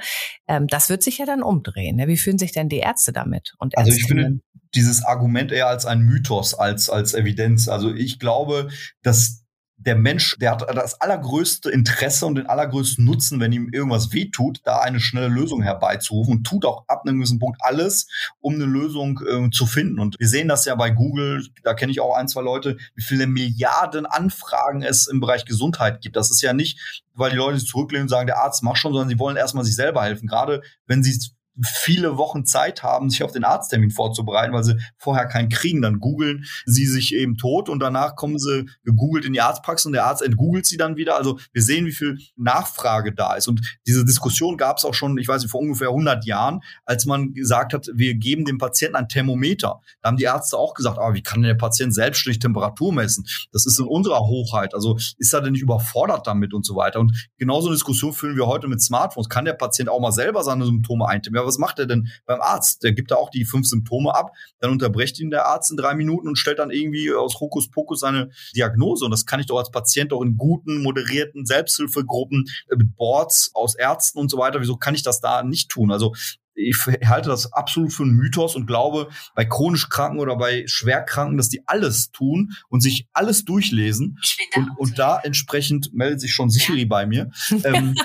Ähm, 0.48 0.66
das 0.66 0.88
wird 0.88 1.02
sich 1.02 1.18
ja 1.18 1.26
dann 1.26 1.42
umdrehen. 1.42 1.96
Ne? 1.96 2.08
Wie 2.08 2.16
fühlen 2.16 2.38
sich 2.38 2.52
denn 2.52 2.68
die 2.68 2.78
Ärzte 2.78 3.12
damit? 3.12 3.54
Und 3.58 3.76
also 3.76 3.90
ich 3.90 4.06
finde 4.06 4.40
dieses 4.74 5.04
Argument 5.04 5.52
eher 5.52 5.68
als 5.68 5.86
ein 5.86 6.00
Mythos, 6.00 6.54
als, 6.54 6.90
als 6.90 7.14
Evidenz. 7.14 7.68
Also 7.68 7.92
ich 7.92 8.18
glaube, 8.18 8.68
dass 9.02 9.44
der 9.76 9.96
Mensch, 9.96 10.36
der 10.38 10.52
hat 10.52 10.62
das 10.76 11.00
allergrößte 11.00 11.70
Interesse 11.70 12.26
und 12.26 12.36
den 12.36 12.46
allergrößten 12.46 13.04
Nutzen, 13.04 13.40
wenn 13.40 13.52
ihm 13.52 13.68
irgendwas 13.72 14.12
wehtut, 14.12 14.60
da 14.64 14.78
eine 14.78 15.00
schnelle 15.00 15.28
Lösung 15.28 15.62
herbeizurufen 15.62 16.38
und 16.38 16.44
tut 16.44 16.64
auch 16.64 16.84
ab 16.88 17.02
einem 17.04 17.18
gewissen 17.18 17.38
Punkt 17.38 17.58
alles, 17.60 18.06
um 18.40 18.54
eine 18.54 18.64
Lösung 18.64 19.20
äh, 19.26 19.50
zu 19.50 19.66
finden. 19.66 19.98
Und 19.98 20.16
wir 20.18 20.28
sehen 20.28 20.48
das 20.48 20.64
ja 20.64 20.74
bei 20.74 20.90
Google, 20.90 21.46
da 21.62 21.74
kenne 21.74 21.92
ich 21.92 22.00
auch 22.00 22.16
ein, 22.16 22.28
zwei 22.28 22.42
Leute, 22.42 22.78
wie 22.94 23.02
viele 23.02 23.26
Milliarden 23.26 24.06
Anfragen 24.06 24.82
es 24.82 25.06
im 25.06 25.20
Bereich 25.20 25.44
Gesundheit 25.44 26.00
gibt. 26.00 26.16
Das 26.16 26.30
ist 26.30 26.40
ja 26.40 26.52
nicht, 26.52 27.04
weil 27.12 27.30
die 27.30 27.36
Leute 27.36 27.58
sich 27.58 27.68
zurücklehnen 27.68 28.04
und 28.04 28.10
sagen, 28.10 28.26
der 28.26 28.38
Arzt 28.38 28.62
macht 28.62 28.78
schon, 28.78 28.92
sondern 28.92 29.08
sie 29.08 29.18
wollen 29.18 29.36
erstmal 29.36 29.64
sich 29.64 29.76
selber 29.76 30.02
helfen. 30.02 30.28
Gerade 30.28 30.62
wenn 30.86 31.02
sie 31.02 31.18
viele 31.62 32.16
Wochen 32.16 32.44
Zeit 32.44 32.82
haben, 32.82 33.10
sich 33.10 33.22
auf 33.22 33.32
den 33.32 33.44
Arzttermin 33.44 33.90
vorzubereiten, 33.90 34.52
weil 34.52 34.64
sie 34.64 34.76
vorher 34.96 35.26
keinen 35.26 35.48
kriegen. 35.48 35.82
Dann 35.82 36.00
googeln 36.00 36.44
sie 36.66 36.86
sich 36.86 37.14
eben 37.14 37.36
tot 37.36 37.68
und 37.68 37.80
danach 37.80 38.16
kommen 38.16 38.38
sie 38.38 38.66
gegoogelt 38.84 39.24
in 39.24 39.32
die 39.32 39.40
Arztpraxis 39.40 39.86
und 39.86 39.92
der 39.92 40.06
Arzt 40.06 40.22
entgoogelt 40.22 40.66
sie 40.66 40.76
dann 40.76 40.96
wieder. 40.96 41.16
Also 41.16 41.38
wir 41.52 41.62
sehen, 41.62 41.86
wie 41.86 41.92
viel 41.92 42.18
Nachfrage 42.36 43.14
da 43.14 43.34
ist. 43.34 43.48
Und 43.48 43.60
diese 43.86 44.04
Diskussion 44.04 44.56
gab 44.56 44.78
es 44.78 44.84
auch 44.84 44.94
schon, 44.94 45.18
ich 45.18 45.28
weiß 45.28 45.42
nicht, 45.42 45.50
vor 45.50 45.60
ungefähr 45.60 45.88
100 45.88 46.24
Jahren, 46.24 46.60
als 46.84 47.06
man 47.06 47.34
gesagt 47.34 47.72
hat, 47.72 47.88
wir 47.94 48.14
geben 48.14 48.44
dem 48.44 48.58
Patienten 48.58 48.96
ein 48.96 49.08
Thermometer. 49.08 49.80
Da 50.02 50.08
haben 50.08 50.16
die 50.16 50.24
Ärzte 50.24 50.56
auch 50.56 50.74
gesagt, 50.74 50.98
aber 50.98 51.14
wie 51.14 51.22
kann 51.22 51.42
denn 51.42 51.48
der 51.48 51.54
Patient 51.54 51.94
selbstständig 51.94 52.40
Temperatur 52.40 52.92
messen? 52.92 53.26
Das 53.52 53.66
ist 53.66 53.78
in 53.78 53.86
unserer 53.86 54.20
Hochheit. 54.20 54.74
Also 54.74 54.96
ist 55.18 55.32
er 55.32 55.40
denn 55.40 55.52
nicht 55.52 55.62
überfordert 55.62 56.26
damit 56.26 56.52
und 56.52 56.66
so 56.66 56.74
weiter? 56.76 57.00
Und 57.00 57.28
genauso 57.38 57.68
eine 57.68 57.76
Diskussion 57.76 58.12
führen 58.12 58.36
wir 58.36 58.46
heute 58.46 58.68
mit 58.68 58.82
Smartphones. 58.82 59.28
Kann 59.28 59.44
der 59.44 59.52
Patient 59.54 59.88
auch 59.88 60.00
mal 60.00 60.12
selber 60.12 60.42
seine 60.42 60.64
Symptome 60.64 61.06
eintippen? 61.06 61.43
Was 61.46 61.58
macht 61.58 61.78
er 61.78 61.86
denn 61.86 62.08
beim 62.26 62.40
Arzt? 62.40 62.82
Der 62.82 62.92
gibt 62.92 63.10
da 63.10 63.16
auch 63.16 63.30
die 63.30 63.44
fünf 63.44 63.66
Symptome 63.66 64.14
ab, 64.14 64.32
dann 64.60 64.70
unterbrecht 64.70 65.18
ihn 65.20 65.30
der 65.30 65.46
Arzt 65.46 65.70
in 65.70 65.76
drei 65.76 65.94
Minuten 65.94 66.28
und 66.28 66.36
stellt 66.36 66.58
dann 66.58 66.70
irgendwie 66.70 67.12
aus 67.12 67.40
Hokuspokus 67.40 68.00
seine 68.00 68.30
Diagnose. 68.54 69.04
Und 69.04 69.10
das 69.10 69.26
kann 69.26 69.40
ich 69.40 69.46
doch 69.46 69.58
als 69.58 69.70
Patient 69.70 70.12
auch 70.12 70.22
in 70.22 70.36
guten, 70.36 70.82
moderierten 70.82 71.46
Selbsthilfegruppen 71.46 72.44
äh, 72.68 72.76
mit 72.76 72.96
Boards 72.96 73.50
aus 73.54 73.74
Ärzten 73.74 74.18
und 74.18 74.30
so 74.30 74.38
weiter. 74.38 74.60
Wieso 74.60 74.76
kann 74.76 74.94
ich 74.94 75.02
das 75.02 75.20
da 75.20 75.42
nicht 75.42 75.70
tun? 75.70 75.90
Also 75.90 76.14
ich 76.54 76.76
halte 77.04 77.28
das 77.28 77.52
absolut 77.52 77.92
für 77.92 78.04
einen 78.04 78.14
Mythos 78.14 78.54
und 78.54 78.66
glaube, 78.66 79.08
bei 79.34 79.44
chronisch 79.44 79.88
Kranken 79.88 80.20
oder 80.20 80.36
bei 80.36 80.64
Schwerkranken, 80.66 81.36
dass 81.36 81.48
die 81.48 81.66
alles 81.66 82.10
tun 82.10 82.52
und 82.68 82.80
sich 82.80 83.08
alles 83.12 83.44
durchlesen. 83.44 84.18
Und, 84.54 84.70
und 84.76 84.98
da 84.98 85.18
entsprechend 85.18 85.92
meldet 85.92 86.20
sich 86.20 86.32
schon 86.32 86.50
Siri 86.50 86.84
bei 86.84 87.06
mir. 87.06 87.30
ähm, 87.64 87.94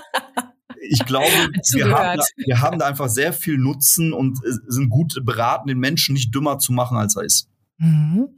ich 0.81 1.05
glaube, 1.05 1.25
wir 1.73 1.89
haben, 1.89 2.17
da, 2.17 2.23
wir 2.35 2.61
haben 2.61 2.79
da 2.79 2.85
einfach 2.87 3.09
sehr 3.09 3.33
viel 3.33 3.57
Nutzen 3.57 4.13
und 4.13 4.39
äh, 4.43 4.51
sind 4.67 4.89
gut 4.89 5.19
beraten, 5.23 5.67
den 5.67 5.79
Menschen 5.79 6.13
nicht 6.13 6.33
dümmer 6.33 6.59
zu 6.59 6.73
machen, 6.73 6.97
als 6.97 7.15
er 7.15 7.23
ist. 7.23 7.47
Mhm. 7.77 8.29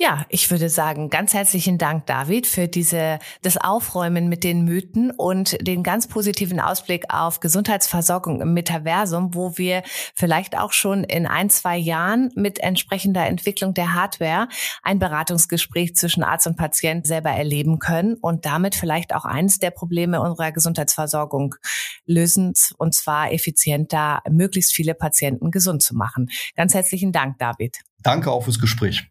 Ja, 0.00 0.24
ich 0.28 0.48
würde 0.52 0.68
sagen, 0.68 1.10
ganz 1.10 1.34
herzlichen 1.34 1.76
Dank, 1.76 2.06
David, 2.06 2.46
für 2.46 2.68
diese, 2.68 3.18
das 3.42 3.56
Aufräumen 3.56 4.28
mit 4.28 4.44
den 4.44 4.62
Mythen 4.62 5.10
und 5.10 5.56
den 5.60 5.82
ganz 5.82 6.06
positiven 6.06 6.60
Ausblick 6.60 7.06
auf 7.12 7.40
Gesundheitsversorgung 7.40 8.40
im 8.40 8.54
Metaversum, 8.54 9.34
wo 9.34 9.58
wir 9.58 9.82
vielleicht 10.14 10.56
auch 10.56 10.72
schon 10.72 11.02
in 11.02 11.26
ein, 11.26 11.50
zwei 11.50 11.76
Jahren 11.76 12.30
mit 12.36 12.60
entsprechender 12.60 13.26
Entwicklung 13.26 13.74
der 13.74 13.94
Hardware 13.94 14.46
ein 14.84 15.00
Beratungsgespräch 15.00 15.96
zwischen 15.96 16.22
Arzt 16.22 16.46
und 16.46 16.56
Patient 16.56 17.04
selber 17.04 17.30
erleben 17.30 17.80
können 17.80 18.14
und 18.14 18.46
damit 18.46 18.76
vielleicht 18.76 19.12
auch 19.12 19.24
eines 19.24 19.58
der 19.58 19.72
Probleme 19.72 20.20
unserer 20.20 20.52
Gesundheitsversorgung 20.52 21.56
lösen, 22.06 22.52
und 22.76 22.94
zwar 22.94 23.32
effizienter, 23.32 24.22
möglichst 24.30 24.72
viele 24.72 24.94
Patienten 24.94 25.50
gesund 25.50 25.82
zu 25.82 25.96
machen. 25.96 26.30
Ganz 26.54 26.72
herzlichen 26.72 27.10
Dank, 27.10 27.38
David. 27.38 27.78
Danke 28.00 28.30
auch 28.30 28.44
fürs 28.44 28.60
Gespräch. 28.60 29.10